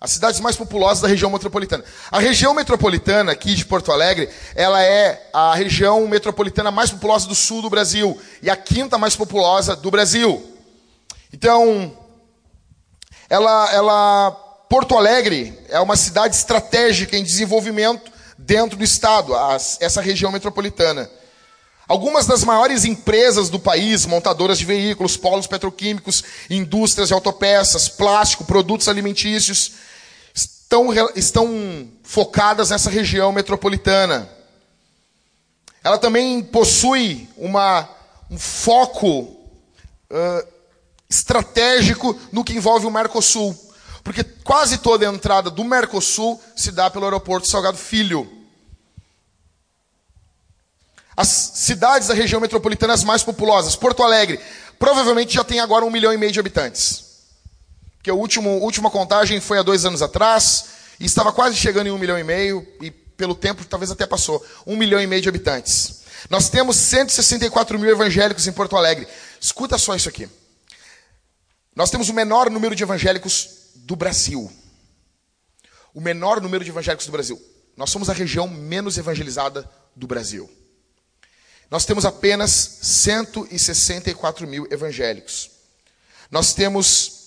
[0.00, 1.84] as cidades mais populosas da região metropolitana.
[2.10, 7.34] A região metropolitana aqui de Porto Alegre, ela é a região metropolitana mais populosa do
[7.34, 10.56] sul do Brasil e a quinta mais populosa do Brasil.
[11.30, 11.94] Então,
[13.28, 14.30] ela, ela
[14.70, 19.34] Porto Alegre é uma cidade estratégica em desenvolvimento dentro do estado,
[19.80, 21.10] essa região metropolitana.
[21.86, 28.44] Algumas das maiores empresas do país, montadoras de veículos, polos petroquímicos, indústrias de autopeças, plástico,
[28.44, 29.72] produtos alimentícios,
[30.70, 34.28] estão, estão focadas nessa região metropolitana.
[35.82, 37.88] Ela também possui uma,
[38.30, 40.46] um foco uh,
[41.08, 43.56] estratégico no que envolve o Mercosul.
[44.04, 48.30] Porque quase toda a entrada do Mercosul se dá pelo aeroporto Salgado Filho.
[51.16, 54.40] As cidades da região metropolitana as mais populosas, Porto Alegre,
[54.78, 57.09] provavelmente já tem agora um milhão e meio de habitantes.
[58.00, 60.64] Porque a última, última contagem foi há dois anos atrás,
[60.98, 64.42] e estava quase chegando em um milhão e meio, e pelo tempo talvez até passou,
[64.66, 66.00] um milhão e meio de habitantes.
[66.30, 69.06] Nós temos 164 mil evangélicos em Porto Alegre.
[69.38, 70.26] Escuta só isso aqui.
[71.76, 74.50] Nós temos o menor número de evangélicos do Brasil.
[75.92, 77.40] O menor número de evangélicos do Brasil.
[77.76, 80.50] Nós somos a região menos evangelizada do Brasil.
[81.70, 85.50] Nós temos apenas 164 mil evangélicos.
[86.30, 87.19] Nós temos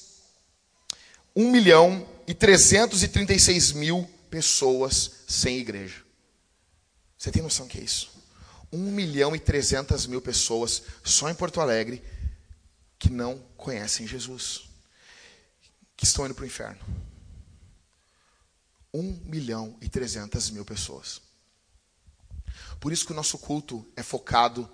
[1.35, 6.03] 1 milhão e 336 mil pessoas sem igreja.
[7.17, 8.11] Você tem noção que é isso?
[8.71, 12.03] 1 milhão e 300 mil pessoas só em Porto Alegre
[12.97, 14.63] que não conhecem Jesus,
[15.95, 16.79] que estão indo para o inferno.
[18.93, 21.21] 1 milhão e 300 mil pessoas.
[22.79, 24.69] Por isso que o nosso culto é focado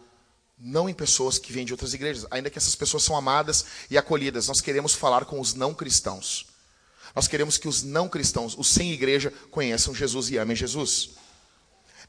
[0.58, 3.98] não em pessoas que vêm de outras igrejas, ainda que essas pessoas são amadas e
[3.98, 4.48] acolhidas.
[4.48, 6.48] Nós queremos falar com os não cristãos.
[7.16, 11.12] Nós queremos que os não cristãos, os sem igreja, conheçam Jesus e amem Jesus.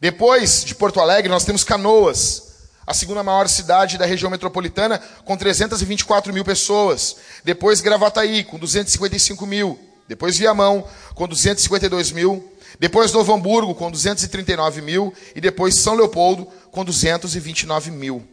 [0.00, 2.50] Depois de Porto Alegre, nós temos Canoas,
[2.86, 7.16] a segunda maior cidade da região metropolitana, com 324 mil pessoas.
[7.44, 9.78] Depois Gravataí, com 255 mil.
[10.08, 12.50] Depois Viamão, com 252 mil.
[12.78, 18.26] Depois Novo Hamburgo com 239 mil e depois São Leopoldo com 229 mil.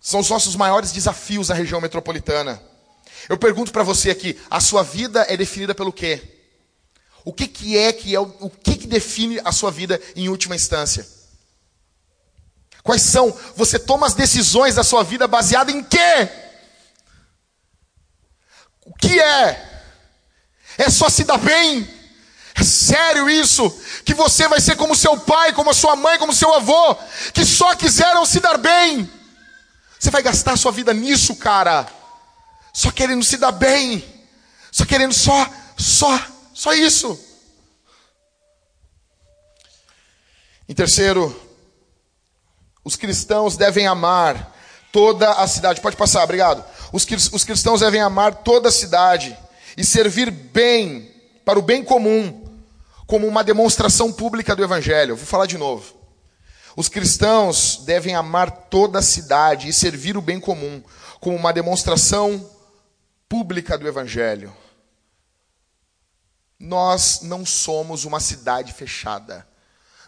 [0.00, 2.60] São os nossos maiores desafios na região metropolitana.
[3.28, 6.20] Eu pergunto para você aqui, a sua vida é definida pelo quê?
[7.24, 10.56] O que, que é que é o, que, que define a sua vida em última
[10.56, 11.06] instância?
[12.82, 13.36] Quais são?
[13.56, 16.28] Você toma as decisões da sua vida baseada em quê?
[18.84, 19.84] O que é?
[20.76, 21.88] É só se dar bem?
[22.54, 23.70] É sério isso?
[24.04, 26.96] Que você vai ser como seu pai, como a sua mãe, como seu avô,
[27.32, 29.08] que só quiseram se dar bem.
[29.98, 31.86] Você vai gastar sua vida nisso, cara.
[32.72, 34.02] Só querendo se dar bem.
[34.70, 35.46] Só querendo só,
[35.76, 36.18] só,
[36.54, 37.18] só isso.
[40.68, 41.38] Em terceiro,
[42.82, 44.56] os cristãos devem amar
[44.90, 45.80] toda a cidade.
[45.80, 46.64] Pode passar, obrigado.
[46.92, 49.36] Os, os cristãos devem amar toda a cidade
[49.76, 51.10] e servir bem
[51.44, 52.42] para o bem comum
[53.06, 55.16] como uma demonstração pública do Evangelho.
[55.16, 55.94] Vou falar de novo.
[56.74, 60.82] Os cristãos devem amar toda a cidade e servir o bem comum
[61.20, 62.48] como uma demonstração
[63.32, 64.54] pública do Evangelho.
[66.60, 69.48] Nós não somos uma cidade fechada.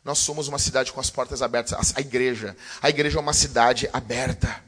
[0.05, 1.95] Nós somos uma cidade com as portas abertas.
[1.97, 2.55] A igreja.
[2.83, 4.63] A igreja é uma cidade aberta.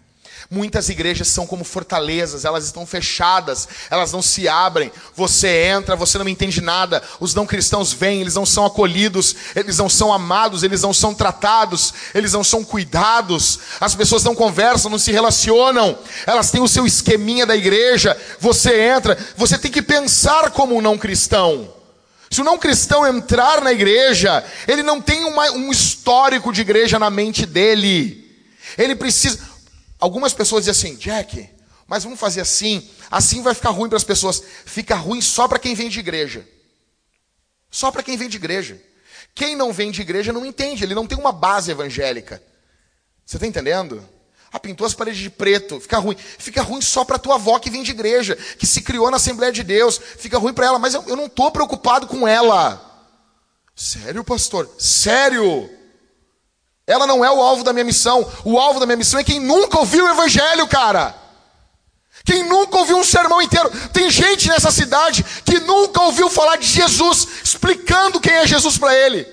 [0.51, 4.93] Muitas igrejas são como fortalezas, elas estão fechadas, elas não se abrem.
[5.15, 7.03] Você entra, você não entende nada.
[7.19, 11.13] Os não cristãos vêm, eles não são acolhidos, eles não são amados, eles não são
[11.13, 13.59] tratados, eles não são cuidados.
[13.81, 15.99] As pessoas não conversam, não se relacionam.
[16.27, 18.17] Elas têm o seu esqueminha da igreja.
[18.39, 21.75] Você entra, você tem que pensar como um não cristão.
[22.31, 26.99] Se o não cristão entrar na igreja, ele não tem uma, um histórico de igreja
[26.99, 28.25] na mente dele.
[28.77, 29.39] Ele precisa.
[29.99, 31.49] Algumas pessoas dizem assim, Jack,
[31.87, 34.43] mas vamos fazer assim, assim vai ficar ruim para as pessoas.
[34.65, 36.47] Fica ruim só para quem vem de igreja.
[37.71, 38.81] Só para quem vem de igreja.
[39.35, 42.43] Quem não vem de igreja não entende, ele não tem uma base evangélica.
[43.25, 44.07] Você está entendendo?
[44.53, 46.17] Ah, pintou as paredes de preto, fica ruim.
[46.17, 49.53] Fica ruim só para tua avó que vem de igreja, que se criou na Assembleia
[49.53, 49.99] de Deus.
[49.99, 52.83] Fica ruim para ela, mas eu, eu não estou preocupado com ela.
[53.75, 54.71] Sério, pastor?
[54.79, 55.69] Sério?
[56.87, 58.31] Ela não é o alvo da minha missão.
[58.45, 61.15] O alvo da minha missão é quem nunca ouviu o evangelho, cara.
[62.25, 63.71] Quem nunca ouviu um sermão inteiro.
[63.93, 68.95] Tem gente nessa cidade que nunca ouviu falar de Jesus, explicando quem é Jesus para
[68.95, 69.27] ele.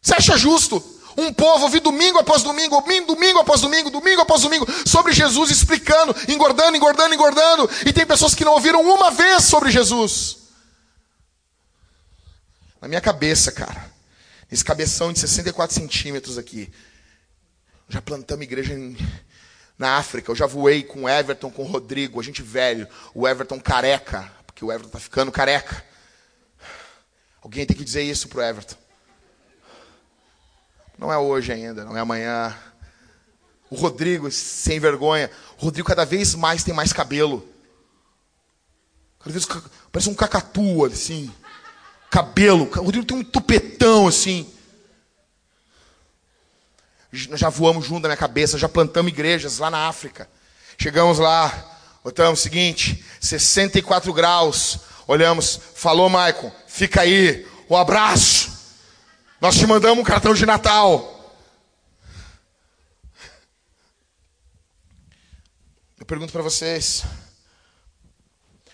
[0.00, 0.82] Você acha justo
[1.18, 6.14] um povo ouvir domingo após domingo, domingo após domingo, domingo após domingo, sobre Jesus, explicando,
[6.28, 10.38] engordando, engordando, engordando, e tem pessoas que não ouviram uma vez sobre Jesus?
[12.80, 13.90] Na minha cabeça, cara,
[14.50, 16.72] esse cabeção de 64 centímetros aqui,
[17.88, 18.96] já plantamos igreja em
[19.78, 20.30] na África.
[20.30, 22.88] Eu já voei com o Everton, com o Rodrigo, a gente velho.
[23.14, 25.84] O Everton careca, porque o Everton tá ficando careca.
[27.40, 28.76] Alguém tem que dizer isso pro Everton.
[30.98, 32.56] Não é hoje ainda, não é amanhã.
[33.70, 35.30] O Rodrigo, sem vergonha.
[35.58, 37.48] O Rodrigo cada vez mais tem mais cabelo.
[39.20, 39.46] Cada vez
[39.92, 41.32] parece um cacatu, assim.
[42.10, 42.64] Cabelo.
[42.64, 44.50] O Rodrigo tem um tupetão, assim
[47.28, 50.28] nós já voamos junto na minha cabeça, já plantamos igrejas lá na África.
[50.76, 51.52] Chegamos lá,
[52.04, 54.80] botamos o seguinte, 64 graus.
[55.06, 58.58] Olhamos, falou Maicon, fica aí, um abraço.
[59.40, 61.14] Nós te mandamos um cartão de Natal.
[65.98, 67.04] Eu pergunto para vocês.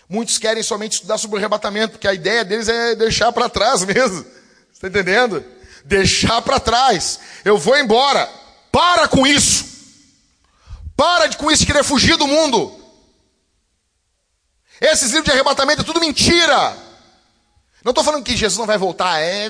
[0.07, 3.83] Muitos querem somente estudar sobre o arrebatamento, porque a ideia deles é deixar para trás
[3.85, 4.25] mesmo.
[4.73, 5.43] Está entendendo?
[5.85, 7.19] deixar para trás.
[7.45, 8.27] Eu vou embora.
[8.71, 9.65] Para com isso.
[10.97, 12.83] Para com isso de querer fugir do mundo.
[14.81, 16.75] Esses livros de arrebatamento é tudo mentira.
[17.83, 19.19] Não estou falando que Jesus não vai voltar.
[19.19, 19.49] É,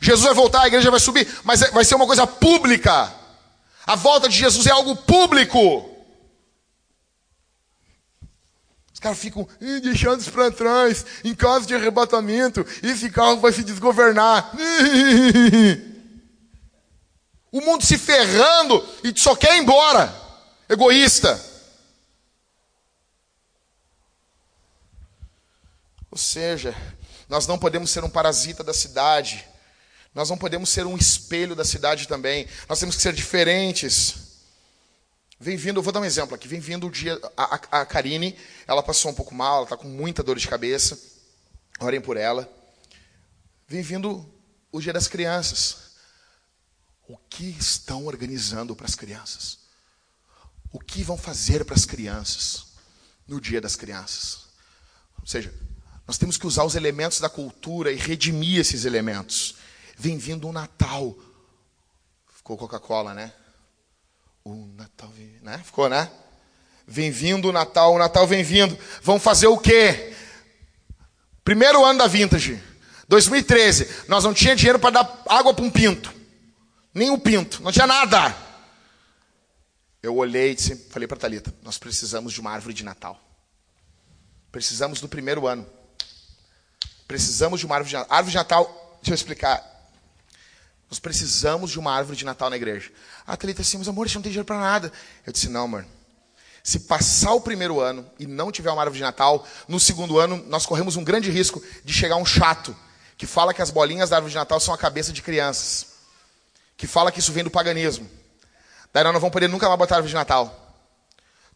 [0.00, 3.12] Jesus vai voltar, a igreja vai subir, mas é, vai ser uma coisa pública.
[3.86, 5.90] A volta de Jesus é algo público
[9.04, 9.46] caras ficam
[9.82, 14.50] deixando isso para trás, em caso de arrebatamento, esse carro vai se desgovernar.
[17.52, 20.12] O mundo se ferrando e só quer ir embora.
[20.68, 21.40] Egoísta.
[26.10, 26.74] Ou seja,
[27.28, 29.46] nós não podemos ser um parasita da cidade.
[30.12, 32.48] Nós não podemos ser um espelho da cidade também.
[32.68, 34.23] Nós temos que ser diferentes.
[35.44, 36.48] Vem vindo, eu vou dar um exemplo aqui.
[36.48, 37.20] Vem vindo o dia.
[37.36, 38.34] A, a, a Karine,
[38.66, 40.98] ela passou um pouco mal, ela está com muita dor de cabeça.
[41.78, 42.50] Orem por ela.
[43.68, 44.26] Vem vindo
[44.72, 45.96] o dia das crianças.
[47.06, 49.58] O que estão organizando para as crianças?
[50.72, 52.68] O que vão fazer para as crianças
[53.28, 54.46] no dia das crianças?
[55.20, 55.52] Ou seja,
[56.06, 59.56] nós temos que usar os elementos da cultura e redimir esses elementos.
[59.94, 61.14] Vem vindo o Natal.
[62.34, 63.30] Ficou Coca-Cola, né?
[64.44, 65.58] O Natal vem, né?
[65.64, 66.10] Ficou, né?
[66.86, 68.78] Vem vindo o Natal, o Natal vem vindo.
[69.02, 70.14] Vão fazer o quê?
[71.42, 72.62] Primeiro ano da Vintage,
[73.08, 74.04] 2013.
[74.06, 76.12] Nós não tinha dinheiro para dar água para um pinto.
[76.92, 78.36] Nem um pinto, não tinha nada.
[80.02, 83.18] Eu olhei e disse, falei para Talita, nós precisamos de uma árvore de Natal.
[84.52, 85.66] Precisamos do primeiro ano.
[87.08, 88.14] Precisamos de uma árvore de Natal.
[88.14, 89.74] Árvore de Natal, deixa eu explicar.
[90.90, 92.92] Nós precisamos de uma árvore de Natal na igreja.
[93.26, 94.92] A Thalita assim, mas amor, a gente não tem dinheiro para nada.
[95.26, 95.86] Eu disse, não, amor.
[96.62, 100.42] Se passar o primeiro ano e não tiver uma árvore de Natal, no segundo ano
[100.48, 102.74] nós corremos um grande risco de chegar um chato
[103.16, 105.86] que fala que as bolinhas da árvore de Natal são a cabeça de crianças.
[106.76, 108.08] Que fala que isso vem do paganismo.
[108.92, 110.64] Daí nós não vamos poder nunca mais botar árvore de Natal.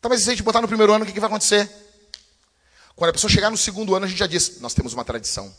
[0.01, 1.69] Tá, mas se a gente botar no primeiro ano, o que, que vai acontecer?
[2.95, 5.55] Quando a pessoa chegar no segundo ano, a gente já diz, nós temos uma tradição.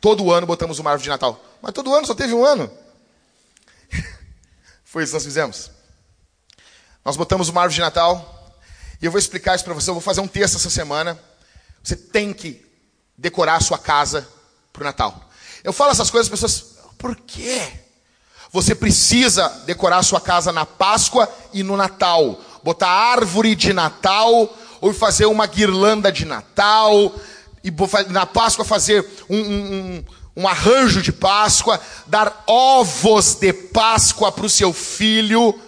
[0.00, 1.42] Todo ano botamos uma árvore de Natal.
[1.60, 2.70] Mas todo ano só teve um ano.
[4.92, 5.70] Foi isso que nós fizemos.
[7.02, 8.52] Nós botamos uma árvore de Natal.
[9.00, 9.88] E eu vou explicar isso para você.
[9.88, 11.18] Eu vou fazer um texto essa semana.
[11.82, 12.62] Você tem que
[13.16, 14.28] decorar a sua casa
[14.70, 15.30] para o Natal.
[15.64, 17.72] Eu falo essas coisas, as pessoas, por quê?
[18.50, 22.38] Você precisa decorar a sua casa na Páscoa e no Natal.
[22.62, 27.14] Botar árvore de Natal, ou fazer uma guirlanda de Natal,
[27.64, 27.72] e
[28.10, 30.04] na Páscoa fazer um, um,
[30.36, 35.58] um arranjo de Páscoa, dar ovos de Páscoa para o seu filho,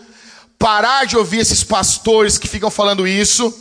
[0.58, 3.52] parar de ouvir esses pastores que ficam falando isso,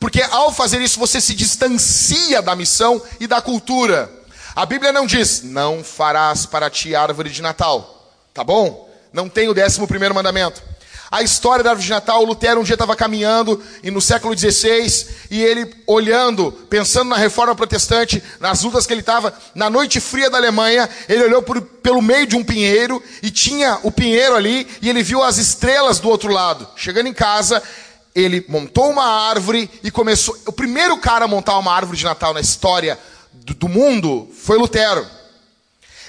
[0.00, 4.10] Porque ao fazer isso você se distancia da missão e da cultura.
[4.54, 8.12] A Bíblia não diz, não farás para ti árvore de Natal.
[8.32, 8.88] Tá bom?
[9.12, 10.62] Não tem o décimo primeiro mandamento.
[11.10, 15.06] A história da árvore de Natal, Lutero um dia estava caminhando e no século XVI
[15.30, 20.28] e ele olhando, pensando na reforma protestante, nas lutas que ele estava, na noite fria
[20.28, 24.68] da Alemanha, ele olhou por, pelo meio de um pinheiro e tinha o pinheiro ali
[24.82, 26.68] e ele viu as estrelas do outro lado.
[26.76, 27.62] Chegando em casa,
[28.14, 30.36] ele montou uma árvore e começou.
[30.46, 32.98] O primeiro cara a montar uma árvore de Natal na história
[33.32, 35.06] do, do mundo foi Lutero.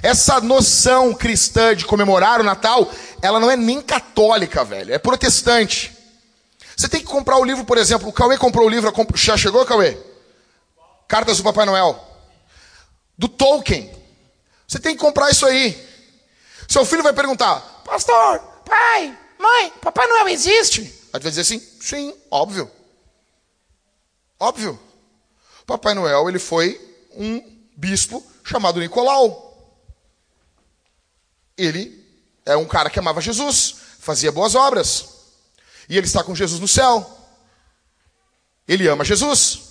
[0.01, 2.89] Essa noção cristã de comemorar o Natal,
[3.21, 5.95] ela não é nem católica, velho, é protestante.
[6.75, 9.65] Você tem que comprar o livro, por exemplo, o Cauê comprou o livro, já chegou,
[9.65, 9.97] Cauê?
[11.07, 12.01] Cartas do Papai Noel.
[13.17, 13.91] Do Tolkien.
[14.65, 15.75] Você tem que comprar isso aí.
[16.67, 20.81] Seu filho vai perguntar: Pastor, pai, mãe, Papai Noel existe?
[21.11, 22.71] Aí vai dizer assim: Sim, óbvio.
[24.39, 24.79] Óbvio.
[25.65, 26.79] Papai Noel, ele foi
[27.15, 27.43] um
[27.75, 29.48] bispo chamado Nicolau.
[31.59, 32.03] Ele
[32.45, 35.05] é um cara que amava Jesus, fazia boas obras.
[35.89, 37.17] E ele está com Jesus no céu.
[38.67, 39.61] Ele ama Jesus.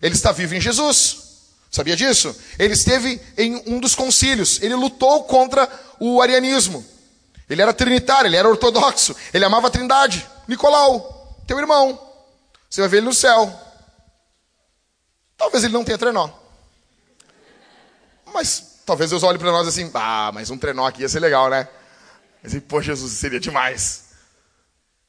[0.00, 1.22] Ele está vivo em Jesus.
[1.70, 2.34] Sabia disso?
[2.58, 4.60] Ele esteve em um dos concílios.
[4.60, 5.70] Ele lutou contra
[6.00, 6.84] o arianismo.
[7.48, 9.14] Ele era trinitário, ele era ortodoxo.
[9.32, 10.26] Ele amava a trindade.
[10.48, 11.98] Nicolau, teu irmão.
[12.68, 13.52] Você vai ver ele no céu.
[15.36, 16.30] Talvez ele não tenha trenó.
[18.32, 21.48] Mas talvez Deus olhe para nós assim, ah, mas um trenó aqui ia ser legal,
[21.48, 21.68] né?
[22.44, 24.04] Assim, pô, Jesus, seria demais.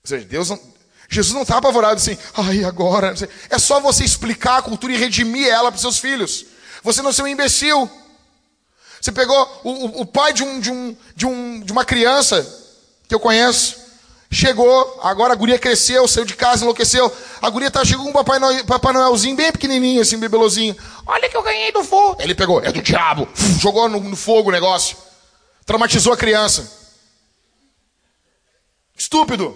[0.04, 0.60] Ou seja, Deus não,
[1.10, 3.14] Jesus não está apavorado assim, ai, agora.
[3.50, 6.46] É só você explicar a cultura e redimir ela para seus filhos.
[6.84, 7.90] Você não ser um imbecil.
[9.00, 12.42] Você pegou o, o, o pai de, um, de, um, de, um, de uma criança
[13.08, 13.83] que eu conheço,
[14.34, 17.16] Chegou, agora a guria cresceu, saiu de casa, enlouqueceu.
[17.40, 20.76] A guria tá, chegou um Papai, Noel, Papai Noelzinho bem pequenininho, assim, bebelozinho.
[21.06, 22.18] Olha que eu ganhei do fogo.
[22.20, 23.30] Ele pegou, é do diabo.
[23.60, 24.98] Jogou no, no fogo o negócio.
[25.66, 26.68] Traumatizou a criança.
[28.98, 29.56] Estúpido.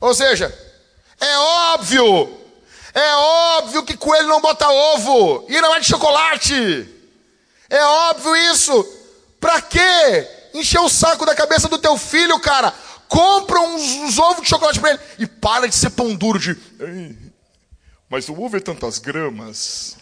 [0.00, 0.56] Ou seja,
[1.20, 2.38] é óbvio,
[2.94, 6.88] é óbvio que coelho não bota ovo e não é de chocolate.
[7.68, 8.86] É óbvio isso.
[9.40, 10.37] Pra quê?
[10.60, 12.72] Encher o saco da cabeça do teu filho, cara.
[13.08, 15.00] Compra uns, uns ovos de chocolate pra ele.
[15.18, 16.56] E para de ser pão duro de.
[18.08, 19.96] Mas o ovo é tantas gramas.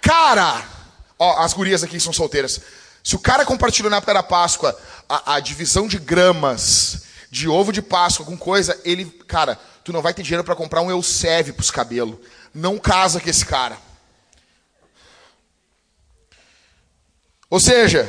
[0.00, 0.62] Cara!
[1.18, 2.60] Ó, as gurias aqui são solteiras.
[3.02, 4.78] Se o cara compartilhou na época da Páscoa
[5.08, 10.00] a, a divisão de gramas de ovo de Páscoa com coisa, ele, cara, tu não
[10.00, 12.18] vai ter dinheiro para comprar um Elseve pros cabelos.
[12.54, 13.76] Não casa com esse cara.
[17.50, 18.08] Ou seja,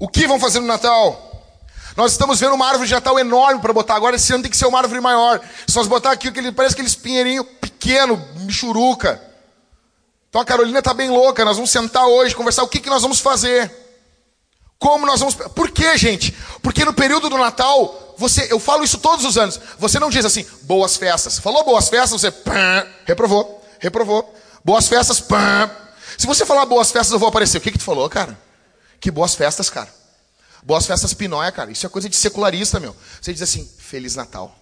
[0.00, 1.30] o que vão fazer no Natal?
[1.94, 4.16] Nós estamos vendo uma árvore de Natal enorme para botar agora.
[4.16, 5.40] Esse ano tem que ser uma árvore maior.
[5.66, 9.20] Se nós botar aqui, aquele, parece aqueles pinheirinho pequeno, michuruca.
[10.30, 11.44] Então a Carolina está bem louca.
[11.44, 13.70] Nós vamos sentar hoje, conversar o que, que nós vamos fazer.
[14.78, 15.34] Como nós vamos.
[15.34, 16.34] Por quê, gente?
[16.62, 19.60] Porque no período do Natal, você, eu falo isso todos os anos.
[19.78, 21.38] Você não diz assim, boas festas.
[21.38, 22.32] Falou boas festas, você
[23.04, 24.34] reprovou, reprovou.
[24.64, 25.70] Boas festas, pã.
[26.16, 27.58] Se você falar boas festas, eu vou aparecer.
[27.58, 28.38] O que, que tu falou, cara?
[29.00, 29.92] Que boas festas, cara.
[30.62, 31.70] Boas festas pinóia, cara.
[31.70, 32.94] Isso é coisa de secularista, meu.
[33.20, 34.54] Você diz assim, Feliz Natal.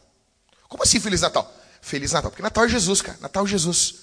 [0.68, 1.52] Como assim Feliz Natal?
[1.80, 2.30] Feliz Natal.
[2.30, 3.18] Porque Natal é Jesus, cara.
[3.20, 3.94] Natal é Jesus.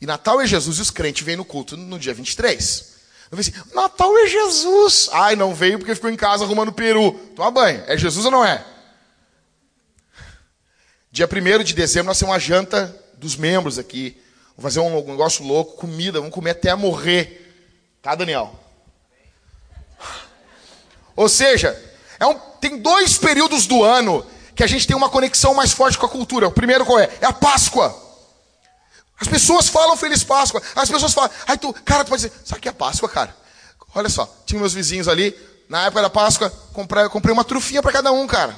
[0.00, 2.92] E Natal é Jesus e os crentes vêm no culto no dia 23.
[3.30, 5.08] Eu assim, Natal é Jesus.
[5.12, 7.12] Ai, não veio porque ficou em casa arrumando peru.
[7.34, 7.82] Toma banho.
[7.86, 8.62] É Jesus ou não é?
[11.10, 14.20] Dia 1 de dezembro nós temos uma janta dos membros aqui.
[14.56, 17.96] Vamos fazer um negócio louco, comida, vamos comer até morrer.
[18.02, 18.61] Tá, Daniel?
[21.16, 21.80] Ou seja,
[22.18, 25.98] é um, tem dois períodos do ano que a gente tem uma conexão mais forte
[25.98, 26.48] com a cultura.
[26.48, 27.08] O primeiro qual é?
[27.20, 27.94] É a Páscoa.
[29.20, 30.62] As pessoas falam Feliz Páscoa.
[30.74, 33.34] As pessoas falam, ai tu, cara, tu pode dizer, sabe que é Páscoa, cara?
[33.94, 35.36] Olha só, tinha meus vizinhos ali,
[35.68, 38.56] na época da Páscoa, comprei, comprei uma trufinha para cada um, cara.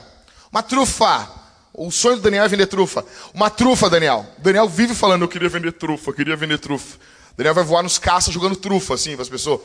[0.50, 1.28] Uma trufa.
[1.72, 3.04] O sonho do Daniel é vender trufa.
[3.32, 4.24] Uma trufa, Daniel.
[4.38, 6.98] O Daniel vive falando, eu queria vender trufa, eu queria vender trufa.
[7.36, 9.60] Daniel vai voar nos caças jogando trufa, assim, para as pessoas.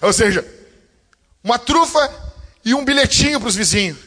[0.00, 0.44] Ou seja,
[1.42, 2.31] uma trufa
[2.64, 3.98] e um bilhetinho para os vizinhos.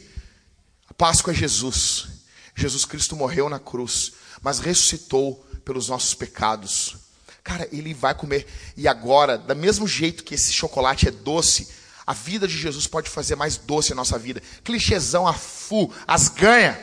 [0.89, 2.07] A Páscoa é Jesus.
[2.55, 6.95] Jesus Cristo morreu na cruz, mas ressuscitou pelos nossos pecados.
[7.43, 8.47] Cara, ele vai comer.
[8.75, 11.69] E agora, do mesmo jeito que esse chocolate é doce,
[12.07, 14.41] a vida de Jesus pode fazer mais doce a nossa vida.
[14.63, 16.79] Clichêzão a fu, as ganha.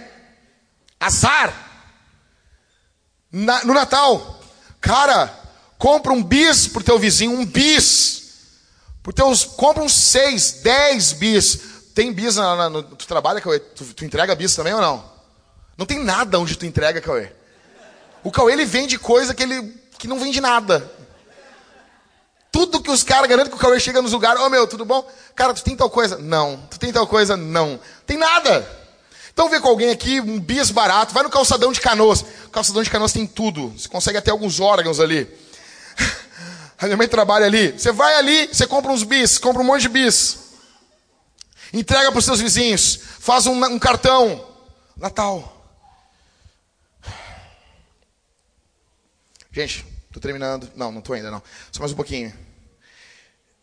[1.01, 1.71] Azar.
[3.31, 4.41] Na, no Natal,
[4.81, 5.27] cara,
[5.79, 8.22] compra um bis pro teu vizinho, um bis.
[9.03, 11.61] Por teus, compra uns 6, 10 bis.
[11.95, 15.05] Tem bis na, na, no, tu trabalha, tu, tu entrega bis também ou não?
[15.77, 17.33] Não tem nada onde tu entrega, Cauê.
[18.23, 20.91] O Cauê ele vende coisa que ele que não vende nada.
[22.51, 24.85] Tudo que os caras garantem que o Cauê chega nos lugares, ô oh, meu, tudo
[24.85, 25.09] bom?
[25.35, 26.19] Cara, tu tem tal coisa?
[26.19, 26.57] Não.
[26.71, 27.37] Tu tem tal coisa?
[27.37, 27.81] Não.
[28.07, 28.69] Tem nada.
[29.33, 32.23] Então vê com alguém aqui, um bis barato, vai no calçadão de canoas.
[32.47, 33.69] O calçadão de canoas tem tudo.
[33.71, 35.27] Você consegue até alguns órgãos ali.
[36.83, 37.71] A minha mãe trabalha ali.
[37.71, 40.51] Você vai ali, você compra uns bis, compra um monte de bis.
[41.73, 42.97] Entrega para os seus vizinhos.
[43.21, 44.49] Faz um, um cartão.
[44.97, 45.65] Natal.
[49.53, 50.69] Gente, estou terminando.
[50.75, 51.41] Não, não estou ainda não.
[51.71, 52.37] Só mais um pouquinho.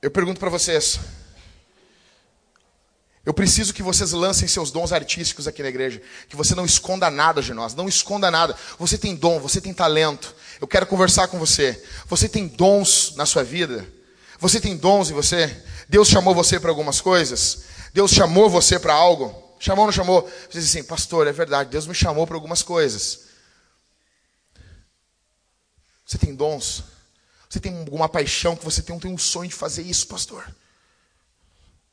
[0.02, 0.98] Eu pergunto para vocês.
[3.30, 6.02] Eu preciso que vocês lancem seus dons artísticos aqui na igreja.
[6.28, 7.76] Que você não esconda nada de nós.
[7.76, 8.58] Não esconda nada.
[8.80, 10.36] Você tem dom, você tem talento.
[10.60, 11.80] Eu quero conversar com você.
[12.08, 13.88] Você tem dons na sua vida?
[14.40, 15.64] Você tem dons em você?
[15.88, 17.66] Deus chamou você para algumas coisas?
[17.94, 19.56] Deus chamou você para algo?
[19.60, 20.24] Chamou ou não chamou?
[20.50, 23.26] Você diz assim, pastor, é verdade, Deus me chamou para algumas coisas.
[26.04, 26.84] Você tem dons?
[27.48, 30.52] Você tem alguma paixão que você tem, tem um sonho de fazer isso, pastor?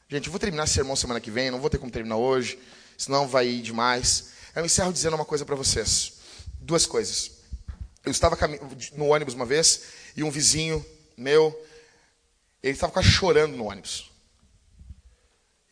[0.09, 2.59] Gente, eu vou terminar esse sermão semana que vem, não vou ter como terminar hoje,
[2.97, 4.29] senão vai ir demais.
[4.55, 6.13] Eu encerro dizendo uma coisa para vocês.
[6.61, 7.33] Duas coisas.
[8.05, 8.39] Eu estava
[8.93, 9.83] no ônibus uma vez
[10.17, 10.85] e um vizinho
[11.17, 11.53] meu,
[12.63, 14.11] ele estava quase chorando no ônibus.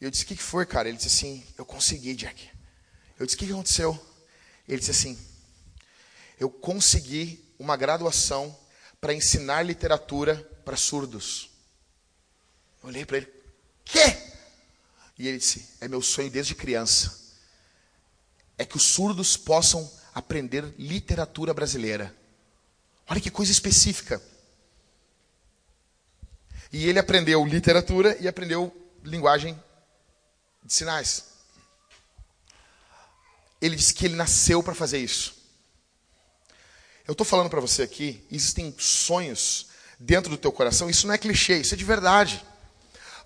[0.00, 0.88] E eu disse: O que foi, cara?
[0.88, 2.50] Ele disse assim: Eu consegui, Jack.
[3.18, 3.98] Eu disse: O que aconteceu?
[4.68, 5.18] Ele disse assim:
[6.40, 8.56] Eu consegui uma graduação
[9.00, 11.50] para ensinar literatura para surdos.
[12.82, 13.33] Eu olhei para ele:
[13.84, 14.16] Quê?
[15.18, 17.22] E ele disse: É meu sonho desde criança.
[18.56, 22.14] É que os surdos possam aprender literatura brasileira.
[23.08, 24.22] Olha que coisa específica.
[26.72, 29.60] E ele aprendeu literatura e aprendeu linguagem
[30.64, 31.24] de sinais.
[33.60, 35.34] Ele disse que ele nasceu para fazer isso.
[37.06, 39.68] Eu estou falando para você aqui, existem sonhos
[39.98, 42.44] dentro do teu coração, isso não é clichê, isso é de verdade.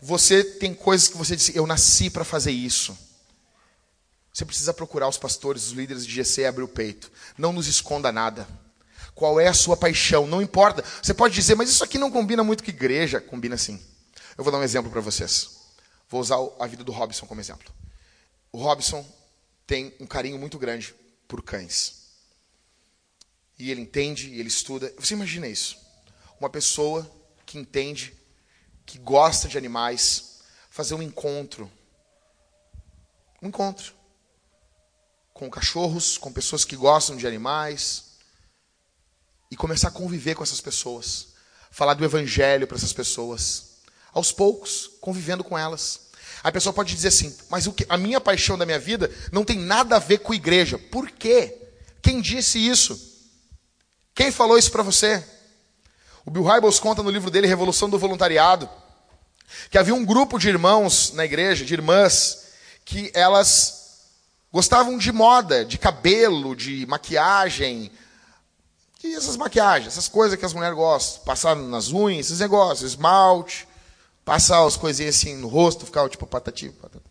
[0.01, 2.97] Você tem coisas que você disse, eu nasci para fazer isso.
[4.33, 7.11] Você precisa procurar os pastores, os líderes de GC e abrir o peito.
[7.37, 8.47] Não nos esconda nada.
[9.15, 10.29] Qual é a sua paixão?
[10.29, 10.85] Não importa.
[11.03, 13.21] Você pode dizer, mas isso aqui não combina muito com igreja.
[13.21, 13.83] Combina sim.
[14.37, 15.59] Eu vou dar um exemplo para vocês.
[16.09, 17.73] Vou usar a vida do Robson como exemplo.
[18.53, 19.05] O Robson
[19.67, 20.95] tem um carinho muito grande
[21.27, 21.99] por cães.
[23.59, 24.95] E ele entende, ele estuda.
[24.99, 25.77] Você imagina isso?
[26.39, 27.11] Uma pessoa
[27.45, 28.15] que entende,
[28.89, 30.39] que gosta de animais,
[30.71, 31.71] fazer um encontro.
[33.43, 33.93] Um encontro.
[35.35, 38.17] Com cachorros, com pessoas que gostam de animais.
[39.51, 41.35] E começar a conviver com essas pessoas.
[41.71, 43.77] Falar do evangelho para essas pessoas
[44.11, 46.09] aos poucos, convivendo com elas.
[46.43, 49.45] A pessoa pode dizer assim, mas o que, a minha paixão da minha vida não
[49.45, 50.79] tem nada a ver com igreja.
[50.79, 51.55] Por quê?
[52.01, 52.99] Quem disse isso?
[54.15, 55.23] Quem falou isso para você?
[56.29, 58.69] O Bill Hybels conta no livro dele Revolução do Voluntariado
[59.71, 62.49] que havia um grupo de irmãos na igreja, de irmãs,
[62.85, 64.11] que elas
[64.53, 67.91] gostavam de moda, de cabelo, de maquiagem,
[69.03, 73.67] e essas maquiagens, essas coisas que as mulheres gostam, passar nas unhas, esses negócios, esmalte,
[74.23, 77.03] Passar as coisinhas assim no rosto, ficar tipo patati, patata,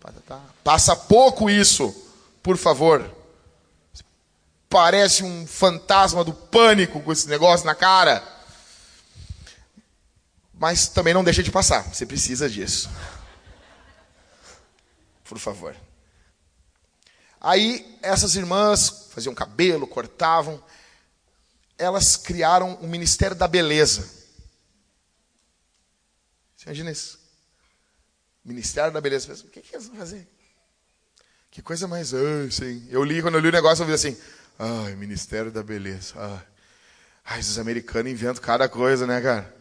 [0.00, 0.40] patata.
[0.64, 1.94] Passa pouco isso,
[2.42, 3.19] por favor.
[4.70, 8.22] Parece um fantasma do pânico com esse negócio na cara.
[10.54, 11.82] Mas também não deixa de passar.
[11.92, 12.88] Você precisa disso.
[15.24, 15.74] Por favor.
[17.40, 20.62] Aí essas irmãs faziam cabelo, cortavam.
[21.76, 24.02] Elas criaram o Ministério da Beleza.
[26.56, 27.18] Você imagina isso?
[28.44, 29.32] Ministério da Beleza.
[29.32, 30.28] O que, que vão fazer?
[31.50, 32.14] Que coisa mais.
[32.14, 32.86] Assim.
[32.88, 34.16] Eu li, quando eu li o negócio, eu vi assim.
[34.62, 36.14] Ai, Ministério da Beleza.
[37.24, 39.56] Ai, esses americanos inventam cada coisa, né, cara?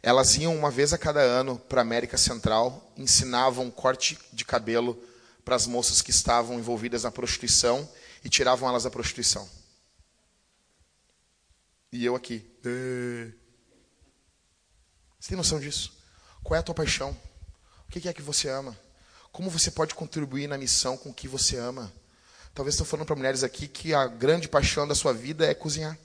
[0.00, 5.02] Elas iam uma vez a cada ano para a América Central, ensinavam corte de cabelo
[5.44, 7.92] para as moças que estavam envolvidas na prostituição
[8.24, 9.50] e tiravam elas da prostituição.
[11.90, 12.48] E eu aqui.
[15.18, 15.92] Você tem noção disso?
[16.44, 17.20] Qual é a tua paixão?
[17.88, 18.78] O que é que você ama?
[19.38, 21.92] Como você pode contribuir na missão com o que você ama?
[22.52, 25.96] Talvez estou falando para mulheres aqui que a grande paixão da sua vida é cozinhar.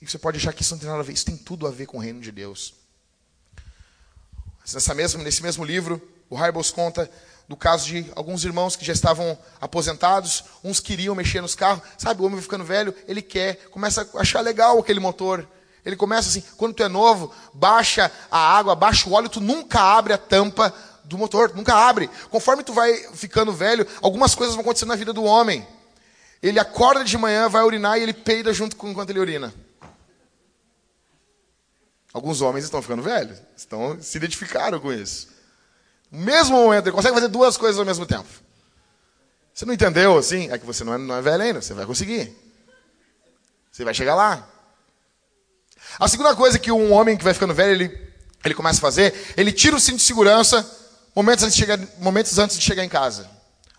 [0.00, 1.12] E você pode achar que isso não tem nada a ver.
[1.12, 2.72] Isso tem tudo a ver com o reino de Deus.
[4.72, 7.10] Nessa mesma, nesse mesmo livro, o Hybels conta
[7.48, 12.22] do caso de alguns irmãos que já estavam aposentados, uns queriam mexer nos carros, sabe,
[12.22, 15.44] o homem ficando velho, ele quer, começa a achar legal aquele motor,
[15.84, 19.80] ele começa assim, quando tu é novo, baixa a água, baixa o óleo, tu nunca
[19.80, 20.72] abre a tampa
[21.10, 22.08] do motor, nunca abre.
[22.30, 25.66] Conforme tu vai ficando velho, algumas coisas vão acontecendo na vida do homem.
[26.42, 29.52] Ele acorda de manhã, vai urinar e ele peida junto com enquanto ele urina.
[32.12, 35.28] Alguns homens estão ficando velhos, estão se identificaram com isso.
[36.10, 38.28] No mesmo momento, ele consegue fazer duas coisas ao mesmo tempo.
[39.52, 40.50] Você não entendeu assim?
[40.50, 42.34] É que você não é, não é velho ainda, você vai conseguir.
[43.70, 44.48] Você vai chegar lá.
[45.98, 48.12] A segunda coisa que um homem que vai ficando velho, ele,
[48.44, 50.79] ele começa a fazer, ele tira o cinto de segurança
[51.14, 53.28] momentos antes de chegar, momentos antes de chegar em casa.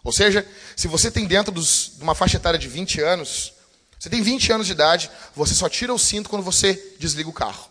[0.03, 0.45] Ou seja,
[0.75, 3.53] se você tem dentro dos, de uma faixa etária de 20 anos,
[3.99, 7.33] você tem 20 anos de idade, você só tira o cinto quando você desliga o
[7.33, 7.69] carro.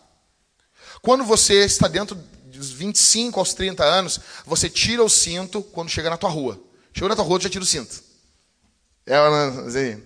[1.01, 2.15] Quando você está dentro
[2.45, 6.61] dos 25 aos 30 anos, você tira o cinto quando chega na tua rua.
[6.93, 8.01] Chegou na tua rua, tu já tira o cinto.
[9.05, 9.17] É,
[9.67, 10.01] assim.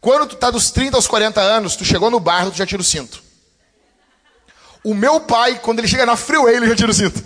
[0.00, 2.80] Quando tu está dos 30 aos 40 anos, tu chegou no bairro, tu já tira
[2.80, 3.22] o cinto.
[4.82, 7.22] O meu pai, quando ele chega na freeway, ele já tira o cinto.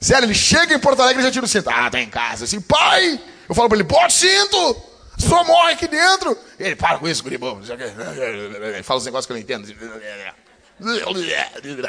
[0.00, 1.68] Sério, ele chega em Porto Alegre e já tira o cinto.
[1.68, 2.44] Ah, tá em casa.
[2.44, 3.20] Assim, pai!
[3.46, 4.82] Eu falo pra ele, bota o cinto!
[5.18, 6.36] Só morre aqui dentro!
[6.58, 7.60] Ele, para com isso, guribão.
[7.60, 9.68] Ele fala os negócios que eu não entendo.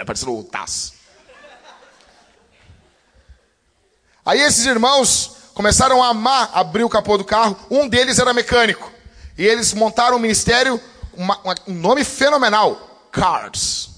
[0.06, 0.94] Parecendo o Taz.
[4.26, 7.58] Aí esses irmãos começaram a amar abrir o capô do carro.
[7.72, 8.92] Um deles era mecânico.
[9.38, 10.80] E eles montaram um ministério,
[11.14, 13.90] uma, uma, um nome fenomenal: Cars.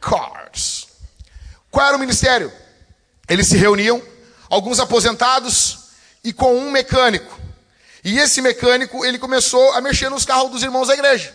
[0.00, 0.88] Cars.
[1.70, 2.52] Qual era o ministério?
[3.30, 4.02] Eles se reuniam,
[4.48, 5.78] alguns aposentados
[6.24, 7.38] e com um mecânico.
[8.02, 11.34] E esse mecânico, ele começou a mexer nos carros dos irmãos da igreja.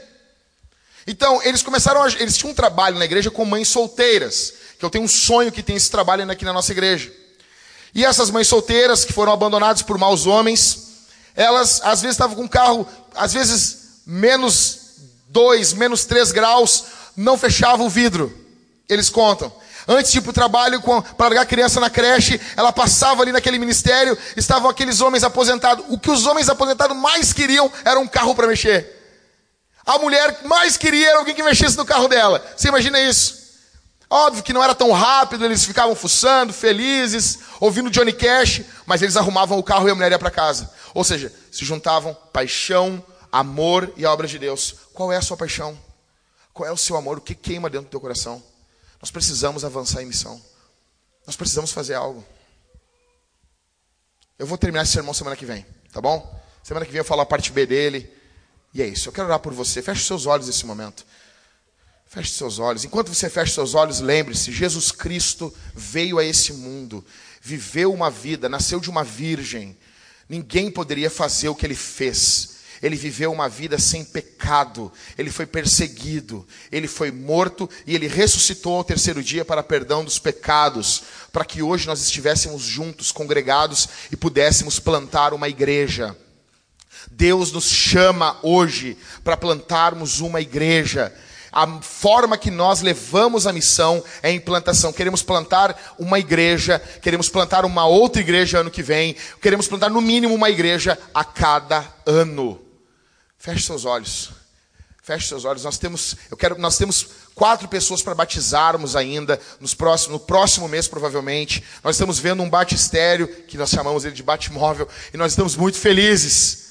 [1.07, 4.89] Então, eles começaram a, eles tinham um trabalho na igreja com mães solteiras, que eu
[4.89, 7.09] tenho um sonho que tem esse trabalho aqui na nossa igreja.
[7.93, 12.43] E essas mães solteiras que foram abandonadas por maus homens, elas às vezes estavam com
[12.43, 12.85] um carro,
[13.15, 14.79] às vezes menos
[15.29, 16.85] dois, menos três graus,
[17.15, 18.35] não fechava o vidro.
[18.89, 19.49] Eles contam.
[19.87, 23.31] Antes de ir para o trabalho, para largar a criança na creche, ela passava ali
[23.31, 25.85] naquele ministério, estavam aqueles homens aposentados.
[25.89, 28.93] O que os homens aposentados mais queriam era um carro para mexer.
[29.85, 32.43] A mulher mais queria era alguém que mexesse no carro dela.
[32.57, 33.45] Você imagina isso?
[34.09, 39.17] Óbvio que não era tão rápido, eles ficavam fuçando, felizes, ouvindo Johnny Cash, mas eles
[39.17, 40.71] arrumavam o carro e a mulher ia para casa.
[40.93, 44.75] Ou seja, se juntavam paixão, amor e a obra de Deus.
[44.93, 45.77] Qual é a sua paixão?
[46.53, 47.17] Qual é o seu amor?
[47.17, 48.41] O que queima dentro do teu coração?
[49.05, 50.41] Nós precisamos avançar em missão.
[51.27, 52.25] Nós precisamos fazer algo.
[54.39, 55.63] Eu vou terminar esse sermão semana que vem,
[55.93, 56.43] tá bom?
[56.63, 58.11] Semana que vem eu falo a parte B dele.
[58.73, 59.07] E é isso.
[59.07, 59.79] Eu quero orar por você.
[59.83, 61.05] Feche seus olhos nesse momento.
[62.07, 62.83] Feche seus olhos.
[62.83, 67.05] Enquanto você fecha seus olhos, lembre-se: Jesus Cristo veio a esse mundo,
[67.39, 69.77] viveu uma vida, nasceu de uma virgem.
[70.27, 75.45] Ninguém poderia fazer o que ele fez ele viveu uma vida sem pecado, ele foi
[75.45, 81.45] perseguido, ele foi morto e ele ressuscitou ao terceiro dia para perdão dos pecados, para
[81.45, 86.15] que hoje nós estivéssemos juntos, congregados e pudéssemos plantar uma igreja.
[87.11, 91.13] Deus nos chama hoje para plantarmos uma igreja.
[91.55, 94.91] A forma que nós levamos a missão é a implantação.
[94.91, 100.01] Queremos plantar uma igreja, queremos plantar uma outra igreja ano que vem, queremos plantar no
[100.01, 102.64] mínimo uma igreja a cada ano.
[103.45, 104.31] Feche seus olhos.
[105.03, 105.63] Feche seus olhos.
[105.63, 109.77] Nós temos, eu quero, nós temos quatro pessoas para batizarmos ainda nos
[110.09, 111.63] no próximo mês provavelmente.
[111.83, 115.77] Nós estamos vendo um batistério que nós chamamos ele de batimóvel e nós estamos muito
[115.77, 116.69] felizes.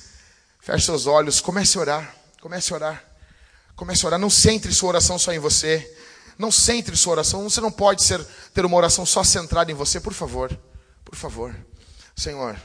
[0.59, 1.41] Feche seus olhos.
[1.41, 2.17] Comece a orar.
[2.41, 3.05] Comece a orar.
[3.77, 4.19] Comece a orar.
[4.19, 5.97] Não centre sua oração só em você.
[6.37, 7.49] Não centre sua oração.
[7.49, 8.21] Você não pode ser,
[8.53, 10.01] ter uma oração só centrada em você.
[10.01, 10.51] Por favor.
[11.05, 11.55] Por favor.
[12.17, 12.61] Senhor.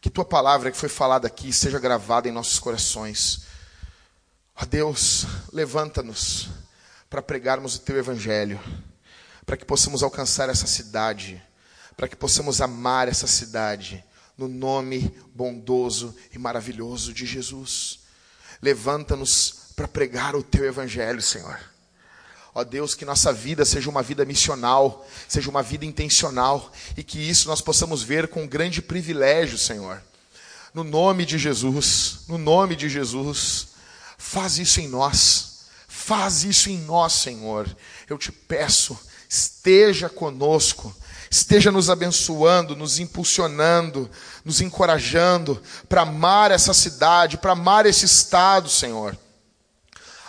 [0.00, 3.42] Que tua palavra que foi falada aqui seja gravada em nossos corações.
[4.54, 6.48] Ó Deus, levanta-nos
[7.10, 8.60] para pregarmos o teu evangelho,
[9.44, 11.42] para que possamos alcançar essa cidade,
[11.96, 14.04] para que possamos amar essa cidade,
[14.36, 18.00] no nome bondoso e maravilhoso de Jesus.
[18.62, 21.58] Levanta-nos para pregar o teu evangelho, Senhor.
[22.58, 27.16] Ó Deus, que nossa vida seja uma vida missional, seja uma vida intencional e que
[27.16, 30.02] isso nós possamos ver com grande privilégio, Senhor.
[30.74, 33.68] No nome de Jesus, no nome de Jesus,
[34.18, 37.64] faz isso em nós, faz isso em nós, Senhor.
[38.08, 38.98] Eu te peço,
[39.28, 40.92] esteja conosco,
[41.30, 44.10] esteja nos abençoando, nos impulsionando,
[44.44, 49.16] nos encorajando para amar essa cidade, para amar esse estado, Senhor.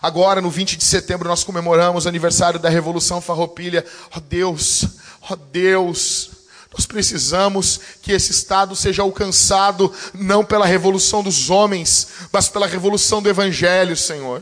[0.01, 3.85] Agora, no 20 de setembro, nós comemoramos o aniversário da Revolução Farroupilha.
[4.11, 4.85] Ó oh, Deus,
[5.21, 6.31] ó oh, Deus,
[6.71, 13.21] nós precisamos que esse Estado seja alcançado não pela revolução dos homens, mas pela revolução
[13.21, 14.41] do Evangelho, Senhor.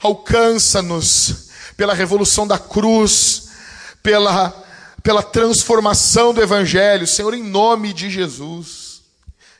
[0.00, 3.50] Alcança-nos pela revolução da cruz,
[4.02, 4.50] pela,
[5.04, 9.02] pela transformação do Evangelho, Senhor, em nome de Jesus.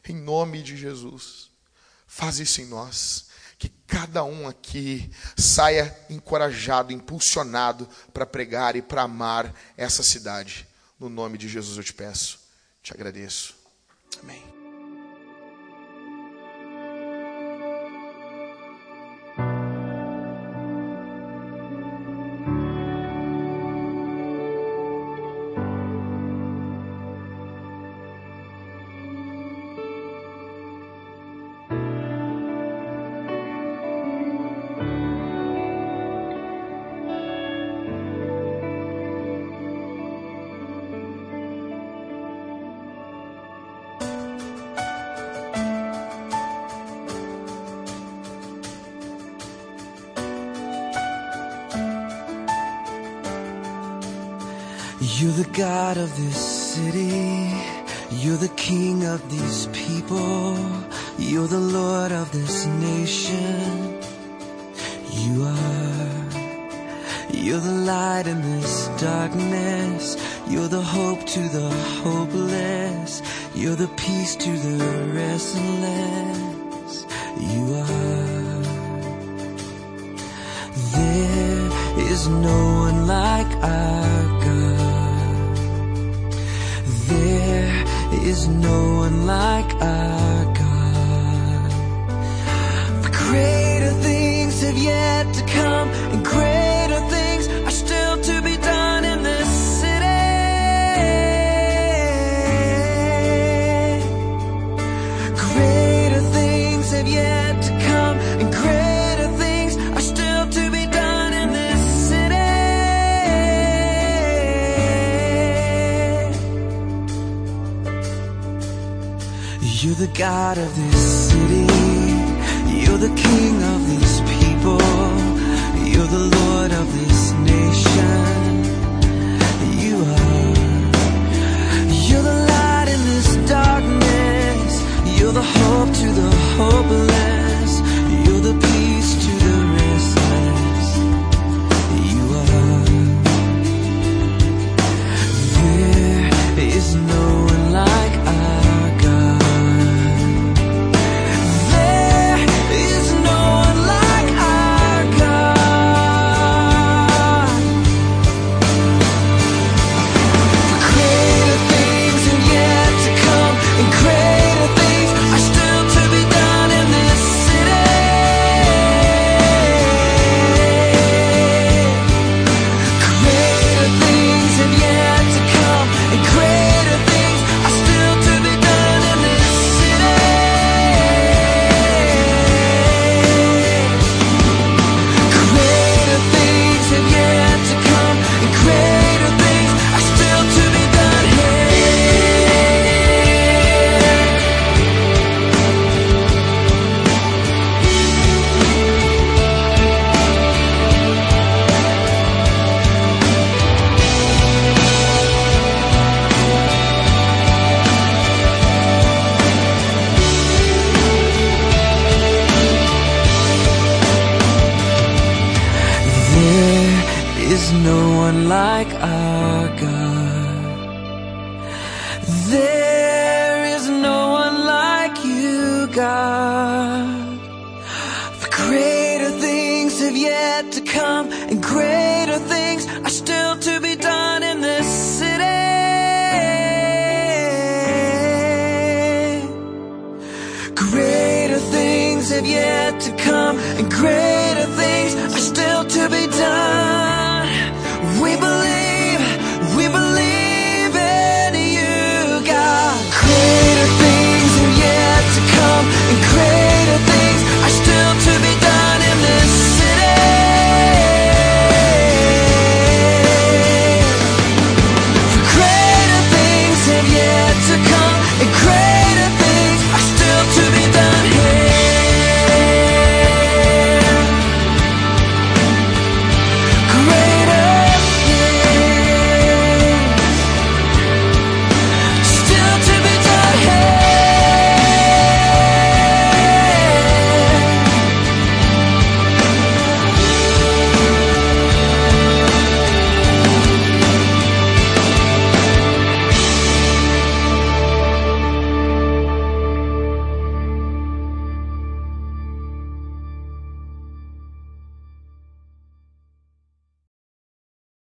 [0.08, 1.48] Em nome de Jesus.
[2.08, 3.30] Faz isso em nós
[3.62, 10.66] que cada um aqui saia encorajado, impulsionado para pregar e para amar essa cidade.
[10.98, 12.40] No nome de Jesus eu te peço,
[12.82, 13.54] te agradeço.
[14.20, 14.61] Amém.